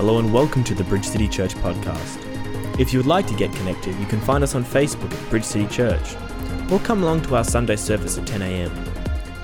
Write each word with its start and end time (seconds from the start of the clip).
Hello 0.00 0.18
and 0.18 0.32
welcome 0.32 0.64
to 0.64 0.74
the 0.74 0.82
Bridge 0.84 1.04
City 1.04 1.28
Church 1.28 1.54
podcast. 1.56 2.80
If 2.80 2.90
you 2.90 2.98
would 2.98 3.06
like 3.06 3.26
to 3.26 3.34
get 3.34 3.52
connected, 3.52 3.94
you 3.96 4.06
can 4.06 4.18
find 4.18 4.42
us 4.42 4.54
on 4.54 4.64
Facebook 4.64 5.12
at 5.12 5.28
Bridge 5.28 5.44
City 5.44 5.66
Church 5.66 6.16
or 6.72 6.78
come 6.78 7.02
along 7.02 7.20
to 7.24 7.36
our 7.36 7.44
Sunday 7.44 7.76
service 7.76 8.16
at 8.16 8.26
10 8.26 8.40
a.m. 8.40 8.72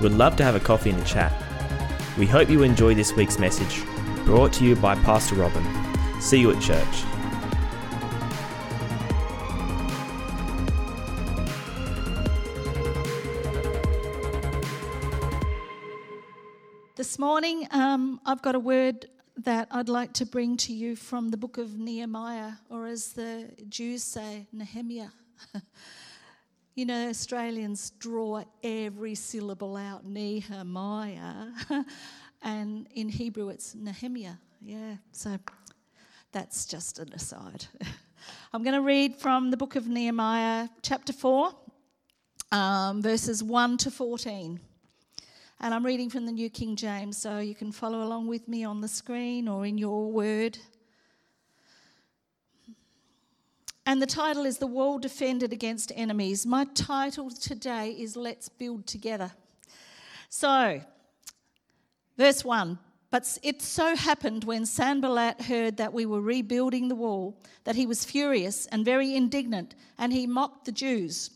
We'd 0.01 0.13
love 0.13 0.35
to 0.37 0.43
have 0.43 0.55
a 0.55 0.59
coffee 0.59 0.89
and 0.89 0.99
a 0.99 1.05
chat. 1.05 1.31
We 2.17 2.25
hope 2.25 2.49
you 2.49 2.63
enjoy 2.63 2.95
this 2.95 3.13
week's 3.13 3.37
message, 3.37 3.85
brought 4.25 4.51
to 4.53 4.65
you 4.65 4.75
by 4.75 4.95
Pastor 4.95 5.35
Robin. 5.35 5.63
See 6.19 6.39
you 6.39 6.49
at 6.49 6.59
church. 6.59 7.03
This 16.95 17.19
morning, 17.19 17.67
um, 17.69 18.19
I've 18.25 18.41
got 18.41 18.55
a 18.55 18.59
word 18.59 19.05
that 19.37 19.67
I'd 19.71 19.89
like 19.89 20.13
to 20.13 20.25
bring 20.25 20.57
to 20.57 20.73
you 20.73 20.95
from 20.95 21.29
the 21.29 21.37
book 21.37 21.57
of 21.57 21.77
Nehemiah, 21.77 22.53
or 22.69 22.87
as 22.87 23.13
the 23.13 23.49
Jews 23.69 24.03
say, 24.03 24.47
Nehemiah. 24.51 25.09
you 26.75 26.85
know, 26.85 27.09
Australians 27.09 27.91
draw 27.99 28.43
every 28.63 29.15
syllable 29.15 29.77
out, 29.77 30.05
Nehemiah, 30.05 31.47
and 32.41 32.87
in 32.93 33.09
Hebrew 33.09 33.49
it's 33.49 33.75
Nehemiah. 33.75 34.35
Yeah, 34.61 34.95
so 35.11 35.37
that's 36.31 36.65
just 36.65 36.99
an 36.99 37.13
aside. 37.13 37.65
I'm 38.53 38.63
going 38.63 38.75
to 38.75 38.81
read 38.81 39.15
from 39.15 39.51
the 39.51 39.57
book 39.57 39.75
of 39.75 39.87
Nehemiah, 39.87 40.69
chapter 40.81 41.13
4, 41.13 41.51
um, 42.51 43.01
verses 43.01 43.43
1 43.43 43.77
to 43.77 43.91
14. 43.91 44.59
And 45.59 45.73
I'm 45.73 45.83
reading 45.83 46.11
from 46.11 46.27
the 46.27 46.31
New 46.31 46.51
King 46.51 46.75
James, 46.75 47.17
so 47.17 47.39
you 47.39 47.55
can 47.55 47.71
follow 47.71 48.03
along 48.03 48.27
with 48.27 48.47
me 48.47 48.63
on 48.63 48.79
the 48.79 48.87
screen 48.87 49.47
or 49.47 49.65
in 49.65 49.79
your 49.79 50.11
word. 50.11 50.59
And 53.83 53.99
the 53.99 54.05
title 54.05 54.45
is 54.45 54.59
The 54.59 54.67
Wall 54.67 54.99
Defended 54.99 55.51
Against 55.51 55.91
Enemies. 55.95 56.45
My 56.45 56.65
title 56.75 57.31
today 57.31 57.89
is 57.89 58.15
Let's 58.15 58.49
Build 58.49 58.85
Together. 58.85 59.31
So, 60.29 60.79
verse 62.17 62.45
1 62.45 62.77
But 63.09 63.39
it 63.41 63.63
so 63.63 63.95
happened 63.95 64.43
when 64.43 64.63
Sanballat 64.63 65.41
heard 65.41 65.77
that 65.77 65.91
we 65.91 66.05
were 66.05 66.21
rebuilding 66.21 66.87
the 66.87 66.95
wall 66.95 67.41
that 67.63 67.75
he 67.75 67.87
was 67.87 68.05
furious 68.05 68.67
and 68.67 68.85
very 68.85 69.15
indignant, 69.15 69.73
and 69.97 70.13
he 70.13 70.27
mocked 70.27 70.65
the 70.65 70.71
Jews. 70.71 71.31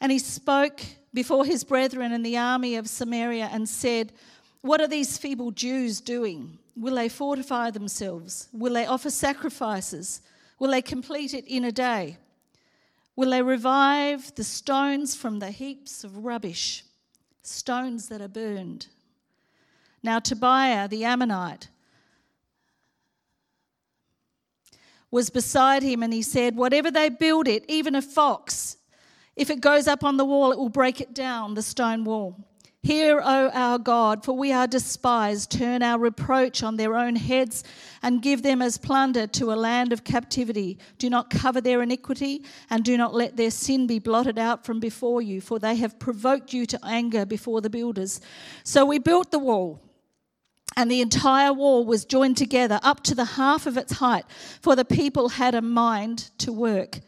And 0.00 0.12
he 0.12 0.18
spoke 0.18 0.80
before 1.14 1.44
his 1.44 1.64
brethren 1.64 2.12
in 2.12 2.22
the 2.22 2.36
army 2.36 2.76
of 2.76 2.88
Samaria 2.88 3.48
and 3.52 3.68
said, 3.68 4.12
What 4.60 4.80
are 4.80 4.86
these 4.86 5.18
feeble 5.18 5.50
Jews 5.50 6.00
doing? 6.00 6.58
Will 6.76 6.94
they 6.94 7.08
fortify 7.08 7.70
themselves? 7.70 8.48
Will 8.52 8.74
they 8.74 8.86
offer 8.86 9.10
sacrifices? 9.10 10.20
Will 10.58 10.70
they 10.70 10.82
complete 10.82 11.32
it 11.32 11.46
in 11.46 11.64
a 11.64 11.72
day? 11.72 12.18
Will 13.14 13.30
they 13.30 13.40
revive 13.40 14.34
the 14.34 14.44
stones 14.44 15.16
from 15.16 15.38
the 15.38 15.50
heaps 15.50 16.04
of 16.04 16.24
rubbish, 16.24 16.84
stones 17.42 18.08
that 18.08 18.20
are 18.20 18.28
burned? 18.28 18.88
Now, 20.02 20.18
Tobiah 20.18 20.86
the 20.86 21.04
Ammonite 21.04 21.68
was 25.10 25.30
beside 25.30 25.82
him, 25.82 26.02
and 26.02 26.12
he 26.12 26.20
said, 26.20 26.56
Whatever 26.56 26.90
they 26.90 27.08
build 27.08 27.48
it, 27.48 27.64
even 27.68 27.94
a 27.94 28.02
fox, 28.02 28.76
if 29.36 29.50
it 29.50 29.60
goes 29.60 29.86
up 29.86 30.02
on 30.02 30.16
the 30.16 30.24
wall, 30.24 30.50
it 30.50 30.58
will 30.58 30.70
break 30.70 31.00
it 31.00 31.14
down, 31.14 31.54
the 31.54 31.62
stone 31.62 32.04
wall. 32.04 32.36
Hear, 32.82 33.20
O 33.20 33.50
our 33.52 33.78
God, 33.78 34.24
for 34.24 34.36
we 34.36 34.52
are 34.52 34.68
despised. 34.68 35.50
Turn 35.50 35.82
our 35.82 35.98
reproach 35.98 36.62
on 36.62 36.76
their 36.76 36.94
own 36.94 37.16
heads 37.16 37.64
and 38.00 38.22
give 38.22 38.44
them 38.44 38.62
as 38.62 38.78
plunder 38.78 39.26
to 39.26 39.52
a 39.52 39.54
land 39.54 39.92
of 39.92 40.04
captivity. 40.04 40.78
Do 40.96 41.10
not 41.10 41.28
cover 41.28 41.60
their 41.60 41.82
iniquity 41.82 42.44
and 42.70 42.84
do 42.84 42.96
not 42.96 43.12
let 43.12 43.36
their 43.36 43.50
sin 43.50 43.88
be 43.88 43.98
blotted 43.98 44.38
out 44.38 44.64
from 44.64 44.78
before 44.78 45.20
you, 45.20 45.40
for 45.40 45.58
they 45.58 45.74
have 45.74 45.98
provoked 45.98 46.52
you 46.52 46.64
to 46.66 46.78
anger 46.84 47.26
before 47.26 47.60
the 47.60 47.70
builders. 47.70 48.20
So 48.62 48.86
we 48.86 49.00
built 49.00 49.32
the 49.32 49.40
wall. 49.40 49.82
And 50.76 50.88
the 50.88 51.00
entire 51.00 51.52
wall 51.52 51.84
was 51.84 52.04
joined 52.04 52.36
together 52.36 52.78
up 52.84 53.02
to 53.04 53.16
the 53.16 53.24
half 53.24 53.66
of 53.66 53.76
its 53.76 53.94
height, 53.94 54.26
for 54.60 54.76
the 54.76 54.84
people 54.84 55.30
had 55.30 55.56
a 55.56 55.62
mind 55.62 56.30
to 56.38 56.52
work. 56.52 57.00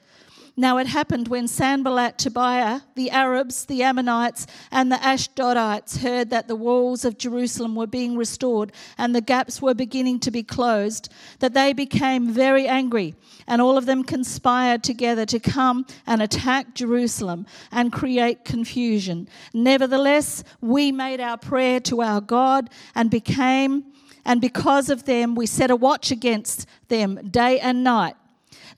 Now 0.59 0.79
it 0.79 0.89
happened 0.89 1.29
when 1.29 1.47
Sanballat, 1.47 2.19
Tobiah, 2.19 2.81
the 2.97 3.13
Arabs, 3.13 3.67
the 3.67 3.85
Ammonites, 3.85 4.45
and 4.73 4.91
the 4.91 4.97
Ashdodites 4.97 5.99
heard 5.99 6.31
that 6.31 6.49
the 6.49 6.57
walls 6.57 7.05
of 7.05 7.17
Jerusalem 7.17 7.77
were 7.77 7.87
being 7.87 8.17
restored 8.17 8.73
and 8.99 9.15
the 9.15 9.21
gaps 9.21 9.63
were 9.63 9.73
beginning 9.73 10.19
to 10.19 10.33
be 10.33 10.43
closed, 10.43 11.13
that 11.39 11.55
they 11.55 11.73
became 11.73 12.33
very 12.33 12.67
angry, 12.67 13.15
and 13.47 13.63
all 13.63 13.79
of 13.79 13.87
them 13.87 14.03
conspired 14.03 14.83
together 14.83 15.25
to 15.27 15.39
come 15.39 15.87
and 16.09 16.21
attack 16.21 16.75
Jerusalem 16.75 17.47
and 17.71 17.93
create 17.93 18.45
confusion. 18.45 19.29
Nevertheless, 19.55 20.43
we 20.61 20.91
made 20.91 21.21
our 21.21 21.39
prayer 21.39 21.79
to 21.83 22.03
our 22.03 22.21
God 22.21 22.69
and 22.97 23.13
became, 23.13 23.85
and 24.25 24.41
because 24.41 24.91
of 24.91 25.05
them, 25.05 25.37
we 25.37 25.47
set 25.47 25.71
a 25.71 25.77
watch 25.77 26.11
against 26.11 26.67
them 26.89 27.29
day 27.31 27.61
and 27.61 27.85
night 27.85 28.17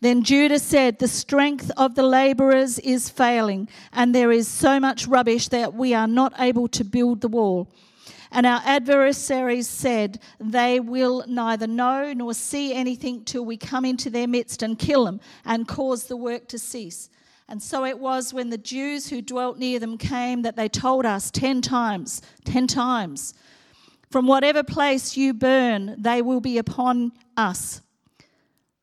then 0.00 0.22
Judah 0.22 0.58
said, 0.58 0.98
The 0.98 1.08
strength 1.08 1.70
of 1.76 1.94
the 1.94 2.02
laborers 2.02 2.78
is 2.78 3.10
failing, 3.10 3.68
and 3.92 4.14
there 4.14 4.32
is 4.32 4.48
so 4.48 4.80
much 4.80 5.06
rubbish 5.06 5.48
that 5.48 5.74
we 5.74 5.92
are 5.92 6.08
not 6.08 6.32
able 6.38 6.68
to 6.68 6.84
build 6.84 7.20
the 7.20 7.28
wall. 7.28 7.70
And 8.32 8.46
our 8.46 8.62
adversaries 8.64 9.68
said, 9.68 10.20
They 10.38 10.80
will 10.80 11.24
neither 11.26 11.66
know 11.66 12.14
nor 12.14 12.32
see 12.32 12.72
anything 12.72 13.24
till 13.24 13.44
we 13.44 13.58
come 13.58 13.84
into 13.84 14.08
their 14.08 14.28
midst 14.28 14.62
and 14.62 14.78
kill 14.78 15.04
them 15.04 15.20
and 15.44 15.68
cause 15.68 16.04
the 16.04 16.16
work 16.16 16.48
to 16.48 16.58
cease. 16.58 17.10
And 17.46 17.62
so 17.62 17.84
it 17.84 17.98
was 17.98 18.32
when 18.32 18.48
the 18.50 18.58
Jews 18.58 19.08
who 19.08 19.20
dwelt 19.20 19.58
near 19.58 19.80
them 19.80 19.98
came 19.98 20.42
that 20.42 20.56
they 20.56 20.68
told 20.68 21.04
us 21.04 21.30
ten 21.30 21.60
times, 21.60 22.22
ten 22.44 22.66
times, 22.66 23.34
From 24.10 24.26
whatever 24.26 24.62
place 24.62 25.16
you 25.16 25.34
burn, 25.34 25.96
they 25.98 26.22
will 26.22 26.40
be 26.40 26.56
upon 26.56 27.12
us 27.36 27.82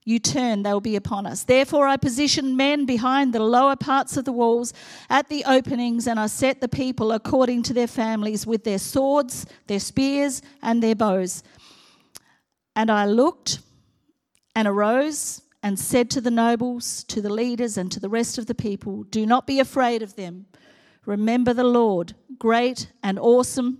you 0.07 0.19
turn, 0.19 0.63
they 0.63 0.72
will 0.72 0.79
be 0.79 0.95
upon 0.95 1.25
us. 1.25 1.44
Therefore, 1.44 1.85
I 1.85 1.97
positioned 1.97 2.56
men 2.56 2.85
behind 2.85 3.34
the 3.34 3.41
lower 3.41 3.75
parts 3.75 4.16
of 4.16 4.23
the 4.23 4.31
walls 4.31 4.72
at 5.09 5.28
the 5.28 5.44
openings, 5.44 6.07
and 6.07 6.18
I 6.18 6.28
set 6.28 6.62
the 6.62 6.69
people 6.69 7.12
according 7.12 7.63
to 7.63 7.73
their 7.73 7.88
families 7.88 8.47
with 8.47 8.63
their 8.63 8.78
swords, 8.78 9.45
their 9.68 9.81
spears, 9.81 10.41
and 10.62 10.81
their 10.81 10.95
bows. 10.95 11.44
And 12.73 12.90
I 12.90 13.06
looked 13.06 13.59
and 14.56 14.66
arose 14.66 15.41
and 15.62 15.78
said 15.78 16.09
to 16.12 16.22
the 16.22 16.31
nobles, 16.31 17.03
to 17.03 17.22
the 17.22 17.29
leaders, 17.29 17.75
and 17.75 17.91
to 17.91 18.00
the 18.00 18.07
rest 18.07 18.38
of 18.38 18.45
the 18.45 18.56
people, 18.56 19.03
Do 19.03 19.25
not 19.25 19.45
be 19.45 19.59
afraid 19.59 20.01
of 20.01 20.16
them. 20.16 20.45
Remember 21.06 21.53
the 21.53 21.66
Lord, 21.66 22.13
great 22.39 22.89
and 23.03 23.19
awesome, 23.19 23.79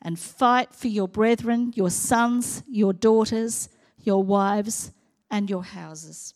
and 0.00 0.20
fight 0.20 0.72
for 0.72 0.86
your 0.86 1.08
brethren, 1.08 1.72
your 1.74 1.90
sons, 1.90 2.62
your 2.68 2.92
daughters, 2.92 3.68
your 4.04 4.22
wives 4.22 4.92
and 5.30 5.48
your 5.50 5.64
houses. 5.64 6.34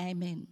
Amen. 0.00 0.46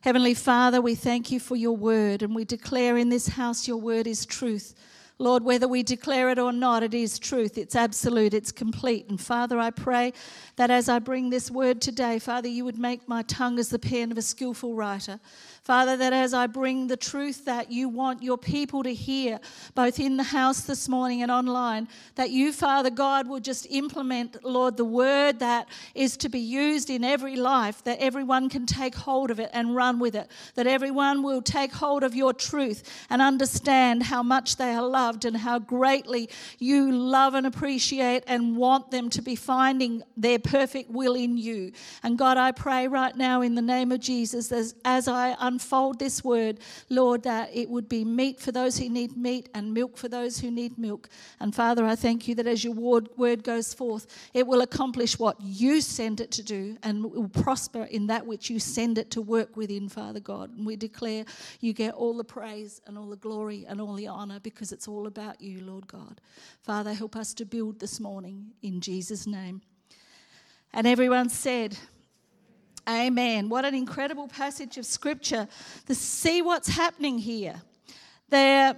Heavenly 0.00 0.34
Father, 0.34 0.80
we 0.80 0.94
thank 0.94 1.32
you 1.32 1.40
for 1.40 1.56
your 1.56 1.76
word, 1.76 2.22
and 2.22 2.34
we 2.34 2.44
declare 2.44 2.96
in 2.96 3.08
this 3.08 3.28
house 3.28 3.66
your 3.66 3.78
word 3.78 4.06
is 4.06 4.24
truth. 4.24 4.74
Lord, 5.18 5.44
whether 5.44 5.66
we 5.66 5.82
declare 5.82 6.28
it 6.28 6.38
or 6.38 6.52
not, 6.52 6.82
it 6.82 6.92
is 6.92 7.18
truth. 7.18 7.56
It's 7.56 7.74
absolute, 7.74 8.34
it's 8.34 8.52
complete. 8.52 9.08
And 9.08 9.18
Father, 9.18 9.58
I 9.58 9.70
pray 9.70 10.12
that 10.56 10.70
as 10.70 10.90
I 10.90 10.98
bring 10.98 11.30
this 11.30 11.50
word 11.50 11.80
today, 11.80 12.18
Father, 12.18 12.48
you 12.48 12.66
would 12.66 12.78
make 12.78 13.08
my 13.08 13.22
tongue 13.22 13.58
as 13.58 13.70
the 13.70 13.78
pen 13.78 14.12
of 14.12 14.18
a 14.18 14.22
skillful 14.22 14.74
writer. 14.74 15.18
Father, 15.66 15.96
that 15.96 16.12
as 16.12 16.32
I 16.32 16.46
bring 16.46 16.86
the 16.86 16.96
truth 16.96 17.44
that 17.46 17.72
you 17.72 17.88
want 17.88 18.22
your 18.22 18.38
people 18.38 18.84
to 18.84 18.94
hear, 18.94 19.40
both 19.74 19.98
in 19.98 20.16
the 20.16 20.22
house 20.22 20.60
this 20.60 20.88
morning 20.88 21.22
and 21.22 21.30
online, 21.32 21.88
that 22.14 22.30
you, 22.30 22.52
Father 22.52 22.88
God, 22.88 23.26
will 23.26 23.40
just 23.40 23.66
implement, 23.68 24.44
Lord, 24.44 24.76
the 24.76 24.84
word 24.84 25.40
that 25.40 25.66
is 25.92 26.16
to 26.18 26.28
be 26.28 26.38
used 26.38 26.88
in 26.88 27.02
every 27.02 27.34
life, 27.34 27.82
that 27.82 27.98
everyone 27.98 28.48
can 28.48 28.64
take 28.64 28.94
hold 28.94 29.32
of 29.32 29.40
it 29.40 29.50
and 29.52 29.74
run 29.74 29.98
with 29.98 30.14
it, 30.14 30.30
that 30.54 30.68
everyone 30.68 31.24
will 31.24 31.42
take 31.42 31.72
hold 31.72 32.04
of 32.04 32.14
your 32.14 32.32
truth 32.32 32.84
and 33.10 33.20
understand 33.20 34.04
how 34.04 34.22
much 34.22 34.58
they 34.58 34.72
are 34.72 34.86
loved 34.86 35.24
and 35.24 35.36
how 35.36 35.58
greatly 35.58 36.30
you 36.60 36.92
love 36.92 37.34
and 37.34 37.44
appreciate 37.44 38.22
and 38.28 38.56
want 38.56 38.92
them 38.92 39.10
to 39.10 39.20
be 39.20 39.34
finding 39.34 40.04
their 40.16 40.38
perfect 40.38 40.92
will 40.92 41.16
in 41.16 41.36
you. 41.36 41.72
And 42.04 42.16
God, 42.16 42.36
I 42.36 42.52
pray 42.52 42.86
right 42.86 43.16
now 43.16 43.42
in 43.42 43.56
the 43.56 43.62
name 43.62 43.90
of 43.90 43.98
Jesus, 43.98 44.52
as, 44.52 44.76
as 44.84 45.08
I 45.08 45.30
unfold 45.56 45.98
this 45.98 46.22
word, 46.22 46.58
Lord, 46.90 47.22
that 47.22 47.48
it 47.54 47.70
would 47.70 47.88
be 47.88 48.04
meat 48.04 48.38
for 48.38 48.52
those 48.52 48.76
who 48.76 48.90
need 48.90 49.16
meat 49.16 49.48
and 49.54 49.72
milk 49.72 49.96
for 49.96 50.06
those 50.06 50.38
who 50.38 50.50
need 50.50 50.76
milk. 50.76 51.08
And 51.40 51.54
Father, 51.54 51.86
I 51.86 51.96
thank 51.96 52.28
you 52.28 52.34
that 52.34 52.46
as 52.46 52.62
your 52.62 52.74
word, 52.74 53.42
goes 53.42 53.72
forth, 53.72 54.06
it 54.34 54.46
will 54.46 54.60
accomplish 54.60 55.18
what 55.18 55.36
you 55.40 55.80
send 55.80 56.20
it 56.20 56.30
to 56.32 56.42
do 56.42 56.76
and 56.82 57.04
will 57.04 57.28
prosper 57.28 57.84
in 57.84 58.06
that 58.08 58.26
which 58.26 58.50
you 58.50 58.58
send 58.58 58.98
it 58.98 59.10
to 59.12 59.22
work 59.22 59.56
within, 59.56 59.88
Father 59.88 60.20
God. 60.20 60.50
And 60.50 60.66
we 60.66 60.76
declare 60.76 61.24
you 61.60 61.72
get 61.72 61.94
all 61.94 62.16
the 62.18 62.24
praise 62.24 62.82
and 62.86 62.98
all 62.98 63.08
the 63.08 63.16
glory 63.16 63.64
and 63.66 63.80
all 63.80 63.94
the 63.94 64.08
honor 64.08 64.40
because 64.40 64.72
it's 64.72 64.88
all 64.88 65.06
about 65.06 65.40
you, 65.40 65.62
Lord 65.64 65.86
God. 65.86 66.20
Father, 66.62 66.92
help 66.92 67.16
us 67.16 67.32
to 67.34 67.46
build 67.46 67.80
this 67.80 67.98
morning 67.98 68.52
in 68.60 68.82
Jesus' 68.82 69.26
name. 69.26 69.62
And 70.74 70.86
everyone 70.86 71.30
said, 71.30 71.78
Amen. 72.88 73.48
What 73.48 73.64
an 73.64 73.74
incredible 73.74 74.28
passage 74.28 74.78
of 74.78 74.86
scripture 74.86 75.48
to 75.86 75.94
see 75.94 76.40
what's 76.42 76.68
happening 76.68 77.18
here. 77.18 77.60
They're 78.28 78.76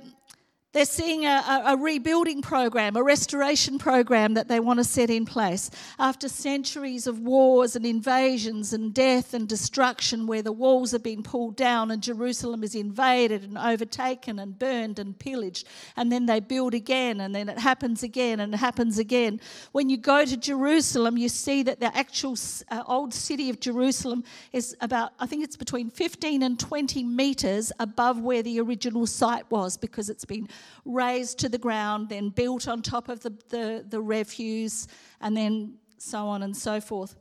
they're 0.75 0.85
seeing 0.85 1.25
a, 1.25 1.63
a, 1.65 1.77
rebuilding 1.79 2.43
program, 2.43 2.95
a 2.95 3.03
restoration 3.03 3.79
program 3.79 4.35
that 4.35 4.49
they 4.49 4.61
want 4.61 4.79
to 4.79 4.85
set 4.85 5.09
in 5.09 5.25
place. 5.25 5.71
After 5.99 6.29
centuries 6.29 7.07
of 7.07 7.21
wars 7.21 7.75
and 7.75 7.87
invasions 7.87 8.75
and 8.75 8.93
death 8.93 9.33
and 9.33 9.49
destruction, 9.49 10.27
where 10.27 10.43
the 10.43 10.53
walls 10.53 10.91
have 10.91 11.03
been 11.03 11.23
pulled 11.23 11.57
down 11.57 11.91
and 11.91 12.03
Jerusalem 12.03 12.63
is 12.63 12.75
invaded 12.75 13.45
and 13.45 13.57
overtaken 13.57 14.39
and 14.39 14.59
burned 14.59 14.99
and 14.99 15.19
pillaged, 15.19 15.67
and 15.97 16.13
then 16.13 16.27
they 16.27 16.39
build 16.39 16.75
again, 16.75 17.23
and 17.23 17.35
then 17.35 17.49
it 17.49 17.59
happens 17.59 18.03
again 18.03 18.41
and 18.41 18.53
it 18.53 18.59
happens 18.59 18.99
again. 18.99 19.41
When 19.73 19.89
you 19.89 19.97
go 19.97 20.27
to 20.27 20.37
Jerusalem, 20.37 21.17
you 21.17 21.31
see 21.31 21.63
that 21.63 21.81
the 21.81 21.97
actual 21.97 22.37
uh, 22.71 22.83
old 22.87 23.15
city 23.15 23.49
of 23.49 23.59
Jerusalem 23.59 24.23
is 24.53 24.77
about, 24.83 25.13
I 25.19 25.27
think 25.27 25.45
it's 25.45 25.57
between 25.57 25.89
15 25.89 26.43
and 26.43 26.61
20 26.61 27.05
meters 27.05 27.73
above 27.81 28.21
where 28.21 28.43
the 28.43 28.61
original 28.61 29.07
site 29.07 29.51
was 29.51 29.79
because 29.79 30.11
it's 30.11 30.27
been 30.27 30.47
razed 30.85 31.39
to 31.41 31.49
the 31.49 31.59
ground, 31.59 32.09
then 32.09 32.31
built 32.31 32.69
on 32.69 32.83
top 32.83 33.09
of 33.09 33.21
the, 33.21 33.31
the, 33.49 33.85
the 33.89 34.01
refuse, 34.01 34.87
and 35.21 35.37
then 35.37 35.75
so 35.99 36.27
on 36.29 36.43
and 36.43 36.57
so 36.57 36.81
forth. 36.81 37.17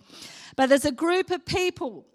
But 0.55 0.69
there's 0.69 0.85
a 0.85 0.91
group 0.91 1.31
of 1.31 1.45
people, 1.45 2.05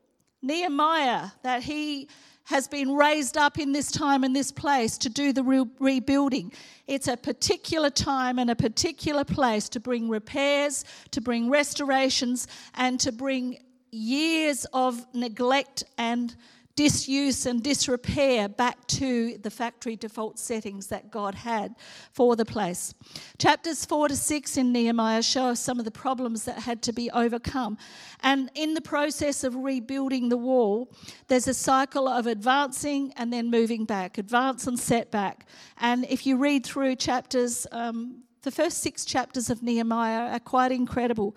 Nehemiah, 0.43 1.29
that 1.43 1.63
he 1.63 2.09
has 2.45 2.67
been 2.67 2.95
raised 2.95 3.37
up 3.37 3.59
in 3.59 3.73
this 3.73 3.91
time 3.91 4.25
and 4.25 4.35
this 4.35 4.51
place 4.51 4.99
to 4.99 5.09
do 5.09 5.33
the 5.33 5.43
re- 5.43 5.65
rebuilding. 5.79 6.53
It's 6.87 7.09
a 7.09 7.17
particular 7.17 7.91
time 7.91 8.39
and 8.39 8.51
a 8.51 8.57
particular 8.57 9.25
place 9.25 9.69
to 9.71 9.81
bring 9.81 10.09
repairs, 10.09 10.85
to 11.13 11.21
bring 11.21 11.51
restorations, 11.51 12.49
and 12.75 12.99
to 13.01 13.13
bring 13.13 13.59
years 13.93 14.67
of 14.73 15.07
neglect 15.15 15.85
and 15.99 16.35
disuse 16.75 17.47
and 17.47 17.63
disrepair 17.63 18.49
back 18.49 18.87
to 18.87 19.39
the 19.39 19.51
factory 19.51 19.97
default 19.97 20.39
settings 20.39 20.87
that 20.89 21.11
God 21.11 21.35
had 21.35 21.75
for 22.13 22.37
the 22.37 22.45
place. 22.45 22.95
Chapters 23.39 23.85
4 23.85 24.09
to 24.09 24.17
6 24.17 24.57
in 24.57 24.73
Nehemiah 24.73 25.23
show 25.23 25.47
us 25.47 25.61
some 25.61 25.79
of 25.79 25.85
the 25.85 25.91
problems 25.91 26.45
that 26.45 26.61
had 26.61 26.83
to 26.83 26.93
be 26.93 27.11
overcome. 27.11 27.77
And 28.21 28.51
in 28.55 28.75
the 28.75 28.81
process 28.81 29.45
of 29.45 29.55
rebuilding 29.55 30.29
the 30.29 30.37
wall, 30.37 30.91
there's 31.29 31.49
a 31.49 31.55
cycle 31.55 32.09
of 32.09 32.27
advancing 32.27 33.13
and 33.17 33.33
then 33.33 33.51
moving 33.51 33.85
back, 33.85 34.19
advance 34.19 34.67
and 34.67 34.79
setback. 34.79 35.47
And 35.79 36.07
if 36.09 36.27
you 36.27 36.37
read 36.37 36.65
through 36.65 36.97
chapters, 36.97 37.67
um, 37.73 38.23
the 38.43 38.51
first 38.51 38.79
six 38.79 39.05
chapters 39.05 39.51
of 39.51 39.63
Nehemiah 39.63 40.33
are 40.33 40.41
quite 40.41 40.73
incredible. 40.73 41.37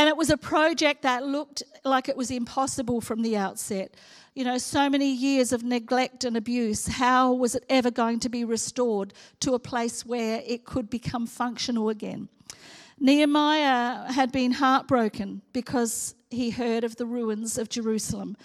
And 0.00 0.08
it 0.08 0.16
was 0.16 0.30
a 0.30 0.38
project 0.38 1.02
that 1.02 1.26
looked 1.26 1.62
like 1.84 2.08
it 2.08 2.16
was 2.16 2.30
impossible 2.30 3.02
from 3.02 3.20
the 3.20 3.36
outset. 3.36 3.94
You 4.34 4.44
know, 4.44 4.56
so 4.56 4.88
many 4.88 5.12
years 5.12 5.52
of 5.52 5.62
neglect 5.62 6.24
and 6.24 6.38
abuse. 6.38 6.86
How 6.86 7.34
was 7.34 7.54
it 7.54 7.66
ever 7.68 7.90
going 7.90 8.18
to 8.20 8.30
be 8.30 8.42
restored 8.42 9.12
to 9.40 9.52
a 9.52 9.58
place 9.58 10.06
where 10.06 10.42
it 10.46 10.64
could 10.64 10.88
become 10.88 11.26
functional 11.26 11.90
again? 11.90 12.30
Nehemiah 12.98 14.10
had 14.10 14.32
been 14.32 14.52
heartbroken 14.52 15.42
because 15.52 16.14
he 16.30 16.48
heard 16.48 16.82
of 16.82 16.96
the 16.96 17.04
ruins 17.04 17.58
of 17.58 17.68
Jerusalem 17.68 18.38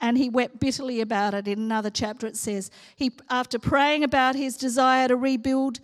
and 0.00 0.18
he 0.18 0.28
wept 0.28 0.58
bitterly 0.58 1.00
about 1.00 1.34
it. 1.34 1.46
In 1.46 1.60
another 1.60 1.90
chapter, 1.90 2.26
it 2.26 2.36
says, 2.36 2.68
he, 2.96 3.12
after 3.30 3.60
praying 3.60 4.02
about 4.02 4.34
his 4.34 4.56
desire 4.56 5.06
to 5.06 5.14
rebuild, 5.14 5.78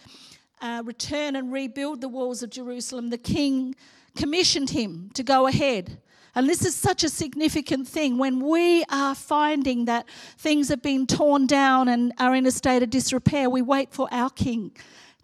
uh, 0.61 0.83
return 0.85 1.37
and 1.37 1.53
rebuild 1.53 2.01
the 2.01 2.09
walls 2.09 2.43
of 2.43 2.51
Jerusalem, 2.51 3.11
the 3.11 3.19
king 3.19 3.77
commissioned 4.17 4.71
him 4.71 5.11
to 5.15 5.23
go 5.23 5.47
ahead. 5.47 5.99
And 6.35 6.49
this 6.49 6.65
is 6.65 6.75
such 6.75 7.05
a 7.05 7.09
significant 7.11 7.87
thing 7.87 8.17
when 8.17 8.41
we 8.41 8.85
are 8.85 9.15
finding 9.15 9.85
that 9.85 10.09
things 10.39 10.69
have 10.69 10.83
been 10.83 11.07
torn 11.07 11.47
down 11.47 11.89
and 11.89 12.13
are 12.19 12.35
in 12.35 12.47
a 12.47 12.51
state 12.51 12.83
of 12.83 12.89
disrepair. 12.89 13.51
We 13.51 13.61
wait 13.61 13.93
for 13.93 14.09
our 14.11 14.31
King 14.31 14.75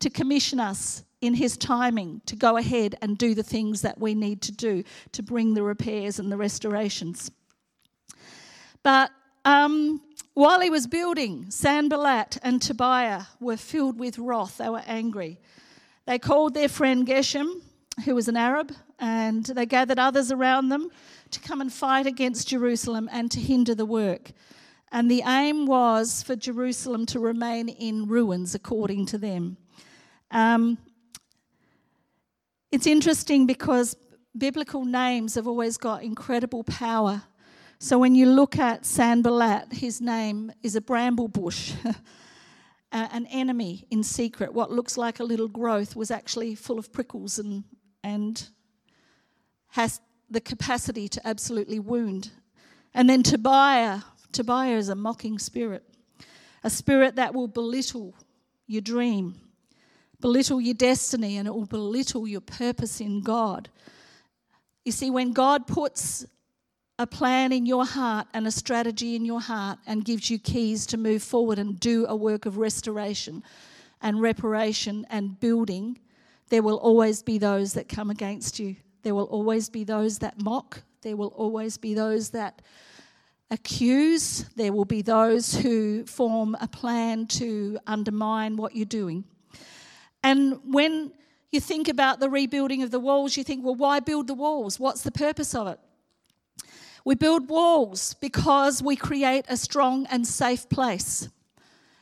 to 0.01 0.11
commission 0.11 0.61
us 0.61 1.03
in 1.21 1.35
his 1.35 1.57
timing 1.57 2.21
to 2.27 2.37
go 2.37 2.59
ahead 2.59 2.95
and 3.01 3.17
do 3.17 3.35
the 3.35 3.43
things 3.43 3.81
that 3.81 3.99
we 3.99 4.15
need 4.15 4.43
to 4.43 4.53
do 4.53 4.85
to 5.13 5.23
bring 5.23 5.55
the 5.55 5.63
repairs 5.63 6.19
and 6.19 6.31
the 6.31 6.37
restorations. 6.37 7.31
But 8.83 9.11
um, 9.45 10.03
while 10.35 10.61
he 10.61 10.71
was 10.71 10.87
building, 10.87 11.51
Sanballat 11.51 12.37
and 12.43 12.61
Tobiah 12.61 13.23
were 13.41 13.57
filled 13.57 13.99
with 13.99 14.19
wrath. 14.19 14.59
They 14.59 14.69
were 14.69 14.85
angry. 14.87 15.41
They 16.07 16.19
called 16.19 16.55
their 16.55 16.69
friend 16.69 17.07
Geshem 17.07 17.63
who 18.05 18.15
was 18.15 18.29
an 18.29 18.37
Arab, 18.37 18.73
and 18.99 19.45
they 19.45 19.67
gathered 19.67 19.99
others 19.99 20.31
around 20.33 20.69
them 20.69 20.91
to 21.31 21.41
come 21.41 21.61
and 21.61 21.73
fight 21.73 22.07
against 22.07 22.49
Jerusalem 22.49 23.09
and 23.13 23.31
to 23.31 23.41
hinder 23.41 23.75
the 23.75 23.87
work. 23.87 24.33
And 24.91 25.11
the 25.11 25.23
aim 25.27 25.67
was 25.67 26.23
for 26.23 26.35
Jerusalem 26.35 27.07
to 27.07 27.21
remain 27.21 27.69
in 27.69 28.07
ruins, 28.07 28.55
according 28.55 29.07
to 29.07 29.19
them. 29.19 29.57
Um, 30.31 30.79
it's 32.71 32.87
interesting 32.87 33.47
because 33.47 33.97
biblical 34.37 34.85
names 34.85 35.35
have 35.35 35.47
always 35.47 35.77
got 35.77 36.03
incredible 36.03 36.65
power. 36.65 37.23
So 37.79 37.99
when 37.99 38.15
you 38.15 38.27
look 38.27 38.59
at 38.59 38.85
Sanballat, 38.85 39.73
his 39.73 40.01
name 40.01 40.53
is 40.63 40.75
a 40.75 40.81
bramble 40.81 41.29
bush. 41.29 41.73
an 42.93 43.27
enemy 43.27 43.87
in 43.91 44.03
secret. 44.03 44.53
What 44.53 44.71
looks 44.71 44.97
like 44.97 45.21
a 45.21 45.25
little 45.25 45.49
growth 45.49 45.95
was 45.95 46.11
actually 46.11 46.55
full 46.55 46.79
of 46.79 46.93
prickles 46.93 47.39
and 47.39 47.65
and 48.09 48.49
has 49.69 50.01
the 50.31 50.41
capacity 50.41 51.09
to 51.09 51.27
absolutely 51.27 51.79
wound. 51.79 52.31
And 52.95 53.09
then 53.09 53.23
Tobiah, 53.23 54.01
Tobiah 54.33 54.77
is 54.77 54.89
a 54.89 54.95
mocking 54.95 55.39
spirit, 55.39 55.85
a 56.65 56.71
spirit 56.71 57.17
that 57.17 57.35
will 57.35 57.49
belittle 57.49 58.15
your 58.67 58.81
dream, 58.81 59.35
belittle 60.21 60.61
your 60.61 60.75
destiny, 60.75 61.37
and 61.37 61.47
it 61.47 61.55
will 61.55 61.67
belittle 61.67 62.27
your 62.27 62.41
purpose 62.41 63.01
in 63.01 63.21
God. 63.21 63.69
You 64.85 64.93
see, 64.93 65.11
when 65.11 65.33
God 65.33 65.67
puts 65.67 66.25
a 66.99 67.07
plan 67.07 67.53
in 67.53 67.67
your 67.67 67.85
heart 67.85 68.27
and 68.33 68.47
a 68.47 68.51
strategy 68.51 69.15
in 69.17 69.25
your 69.25 69.41
heart 69.41 69.79
and 69.87 70.05
gives 70.05 70.31
you 70.31 70.39
keys 70.39 70.87
to 70.87 70.97
move 70.97 71.23
forward 71.23 71.59
and 71.59 71.79
do 71.79 72.07
a 72.07 72.17
work 72.17 72.47
of 72.47 72.57
restoration 72.57 73.43
and 74.01 74.21
reparation 74.21 75.07
and 75.11 75.39
building, 75.39 75.99
there 76.49 76.63
will 76.63 76.77
always 76.77 77.23
be 77.23 77.39
those 77.39 77.75
that 77.75 77.89
come 77.89 78.11
against 78.11 78.59
you. 78.59 78.77
There 79.03 79.15
will 79.15 79.25
always 79.25 79.69
be 79.69 79.85
those 79.85 80.19
that 80.19 80.41
mock. 80.43 80.83
There 81.03 81.17
will 81.17 81.29
always 81.37 81.79
be 81.79 81.95
those 81.95 82.31
that 82.31 82.63
accuse. 83.51 84.45
There 84.57 84.73
will 84.73 84.85
be 84.85 85.03
those 85.03 85.55
who 85.55 86.05
form 86.07 86.57
a 86.61 86.69
plan 86.69 87.27
to 87.29 87.79
undermine 87.87 88.57
what 88.57 88.75
you're 88.75 88.87
doing. 88.87 89.25
And 90.23 90.61
when 90.65 91.13
you 91.51 91.61
think 91.61 91.89
about 91.89 92.21
the 92.21 92.29
rebuilding 92.29 92.83
of 92.83 92.91
the 92.91 93.01
walls, 93.01 93.37
you 93.37 93.45
think, 93.45 93.65
well, 93.65 93.75
why 93.75 94.01
build 94.01 94.27
the 94.27 94.35
walls? 94.35 94.79
What's 94.79 95.03
the 95.03 95.13
purpose 95.13 95.55
of 95.55 95.69
it? 95.69 95.79
We 97.05 97.15
build 97.15 97.49
walls 97.49 98.15
because 98.15 98.83
we 98.83 98.97
create 98.97 99.47
a 99.49 99.57
strong 99.57 100.07
and 100.07 100.27
safe 100.27 100.69
place. 100.69 101.29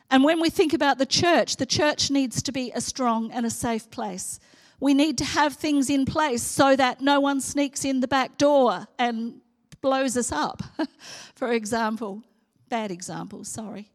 And 0.09 0.23
when 0.23 0.39
we 0.39 0.49
think 0.49 0.73
about 0.73 0.97
the 0.97 1.05
church, 1.05 1.57
the 1.57 1.65
church 1.65 2.09
needs 2.09 2.41
to 2.43 2.51
be 2.51 2.71
a 2.73 2.81
strong 2.81 3.31
and 3.31 3.45
a 3.45 3.49
safe 3.49 3.89
place. 3.89 4.39
We 4.79 4.93
need 4.93 5.17
to 5.17 5.25
have 5.25 5.53
things 5.53 5.89
in 5.89 6.05
place 6.05 6.43
so 6.43 6.75
that 6.75 7.01
no 7.01 7.19
one 7.19 7.41
sneaks 7.41 7.83
in 7.83 7.99
the 7.99 8.07
back 8.07 8.37
door 8.37 8.87
and 8.97 9.41
blows 9.81 10.15
us 10.15 10.31
up, 10.31 10.63
for 11.35 11.51
example. 11.51 12.23
Bad 12.69 12.91
example, 12.91 13.43
sorry. 13.43 13.89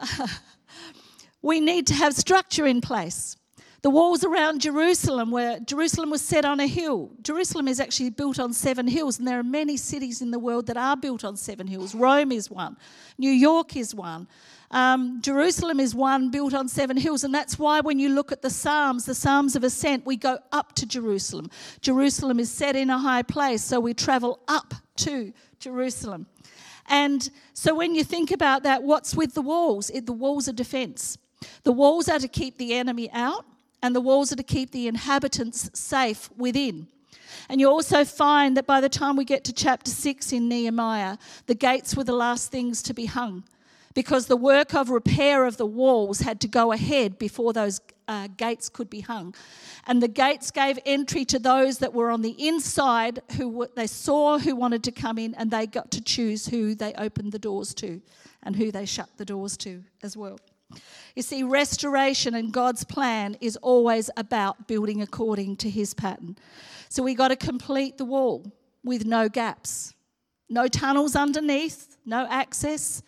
we 1.42 1.60
need 1.60 1.86
to 1.88 1.94
have 1.94 2.14
structure 2.14 2.66
in 2.66 2.80
place. 2.80 3.36
The 3.82 3.90
walls 3.90 4.24
around 4.24 4.62
Jerusalem, 4.62 5.30
where 5.30 5.60
Jerusalem 5.60 6.08
was 6.08 6.22
set 6.22 6.46
on 6.46 6.58
a 6.58 6.66
hill. 6.66 7.10
Jerusalem 7.20 7.68
is 7.68 7.80
actually 7.80 8.08
built 8.10 8.38
on 8.38 8.54
seven 8.54 8.88
hills, 8.88 9.18
and 9.18 9.28
there 9.28 9.38
are 9.38 9.44
many 9.44 9.76
cities 9.76 10.22
in 10.22 10.30
the 10.30 10.38
world 10.38 10.68
that 10.68 10.78
are 10.78 10.96
built 10.96 11.22
on 11.22 11.36
seven 11.36 11.66
hills. 11.66 11.94
Rome 11.94 12.32
is 12.32 12.50
one, 12.50 12.78
New 13.18 13.30
York 13.30 13.76
is 13.76 13.94
one. 13.94 14.26
Um, 14.74 15.22
Jerusalem 15.22 15.78
is 15.78 15.94
one 15.94 16.30
built 16.30 16.52
on 16.52 16.66
seven 16.66 16.96
hills, 16.96 17.22
and 17.22 17.32
that's 17.32 17.60
why 17.60 17.80
when 17.80 18.00
you 18.00 18.08
look 18.08 18.32
at 18.32 18.42
the 18.42 18.50
Psalms, 18.50 19.04
the 19.04 19.14
Psalms 19.14 19.54
of 19.54 19.62
Ascent, 19.62 20.04
we 20.04 20.16
go 20.16 20.40
up 20.50 20.74
to 20.74 20.84
Jerusalem. 20.84 21.48
Jerusalem 21.80 22.40
is 22.40 22.50
set 22.50 22.74
in 22.74 22.90
a 22.90 22.98
high 22.98 23.22
place, 23.22 23.62
so 23.62 23.78
we 23.78 23.94
travel 23.94 24.40
up 24.48 24.74
to 24.96 25.32
Jerusalem. 25.60 26.26
And 26.88 27.30
so 27.52 27.72
when 27.72 27.94
you 27.94 28.02
think 28.02 28.32
about 28.32 28.64
that, 28.64 28.82
what's 28.82 29.14
with 29.14 29.34
the 29.34 29.42
walls? 29.42 29.90
It, 29.90 30.06
the 30.06 30.12
walls 30.12 30.48
are 30.48 30.52
defense. 30.52 31.18
The 31.62 31.72
walls 31.72 32.08
are 32.08 32.18
to 32.18 32.26
keep 32.26 32.58
the 32.58 32.74
enemy 32.74 33.08
out, 33.12 33.46
and 33.80 33.94
the 33.94 34.00
walls 34.00 34.32
are 34.32 34.36
to 34.36 34.42
keep 34.42 34.72
the 34.72 34.88
inhabitants 34.88 35.70
safe 35.72 36.28
within. 36.36 36.88
And 37.48 37.60
you 37.60 37.68
also 37.68 38.04
find 38.04 38.56
that 38.56 38.66
by 38.66 38.80
the 38.80 38.88
time 38.88 39.14
we 39.14 39.24
get 39.24 39.44
to 39.44 39.52
chapter 39.52 39.92
6 39.92 40.32
in 40.32 40.48
Nehemiah, 40.48 41.16
the 41.46 41.54
gates 41.54 41.94
were 41.94 42.04
the 42.04 42.12
last 42.12 42.50
things 42.50 42.82
to 42.82 42.92
be 42.92 43.06
hung 43.06 43.44
because 43.94 44.26
the 44.26 44.36
work 44.36 44.74
of 44.74 44.90
repair 44.90 45.46
of 45.46 45.56
the 45.56 45.66
walls 45.66 46.20
had 46.20 46.40
to 46.40 46.48
go 46.48 46.72
ahead 46.72 47.18
before 47.18 47.52
those 47.52 47.80
uh, 48.08 48.28
gates 48.36 48.68
could 48.68 48.90
be 48.90 49.00
hung. 49.00 49.34
And 49.86 50.02
the 50.02 50.08
gates 50.08 50.50
gave 50.50 50.78
entry 50.84 51.24
to 51.26 51.38
those 51.38 51.78
that 51.78 51.94
were 51.94 52.10
on 52.10 52.22
the 52.22 52.46
inside 52.46 53.22
who 53.36 53.66
they 53.76 53.86
saw 53.86 54.38
who 54.38 54.56
wanted 54.56 54.82
to 54.84 54.92
come 54.92 55.16
in, 55.18 55.34
and 55.34 55.50
they 55.50 55.66
got 55.66 55.90
to 55.92 56.02
choose 56.02 56.46
who 56.46 56.74
they 56.74 56.92
opened 56.94 57.32
the 57.32 57.38
doors 57.38 57.72
to 57.74 58.02
and 58.42 58.56
who 58.56 58.70
they 58.70 58.84
shut 58.84 59.08
the 59.16 59.24
doors 59.24 59.56
to 59.58 59.82
as 60.02 60.16
well. 60.16 60.38
You 61.14 61.22
see, 61.22 61.42
restoration 61.44 62.34
and 62.34 62.52
God's 62.52 62.84
plan 62.84 63.36
is 63.40 63.56
always 63.58 64.10
about 64.16 64.66
building 64.66 65.02
according 65.02 65.56
to 65.58 65.70
his 65.70 65.94
pattern. 65.94 66.36
So 66.88 67.02
we 67.02 67.14
got 67.14 67.28
to 67.28 67.36
complete 67.36 67.96
the 67.96 68.04
wall 68.04 68.52
with 68.82 69.06
no 69.06 69.28
gaps, 69.28 69.94
no 70.48 70.66
tunnels 70.66 71.14
underneath, 71.16 71.96
no 72.04 72.26
access, 72.28 73.02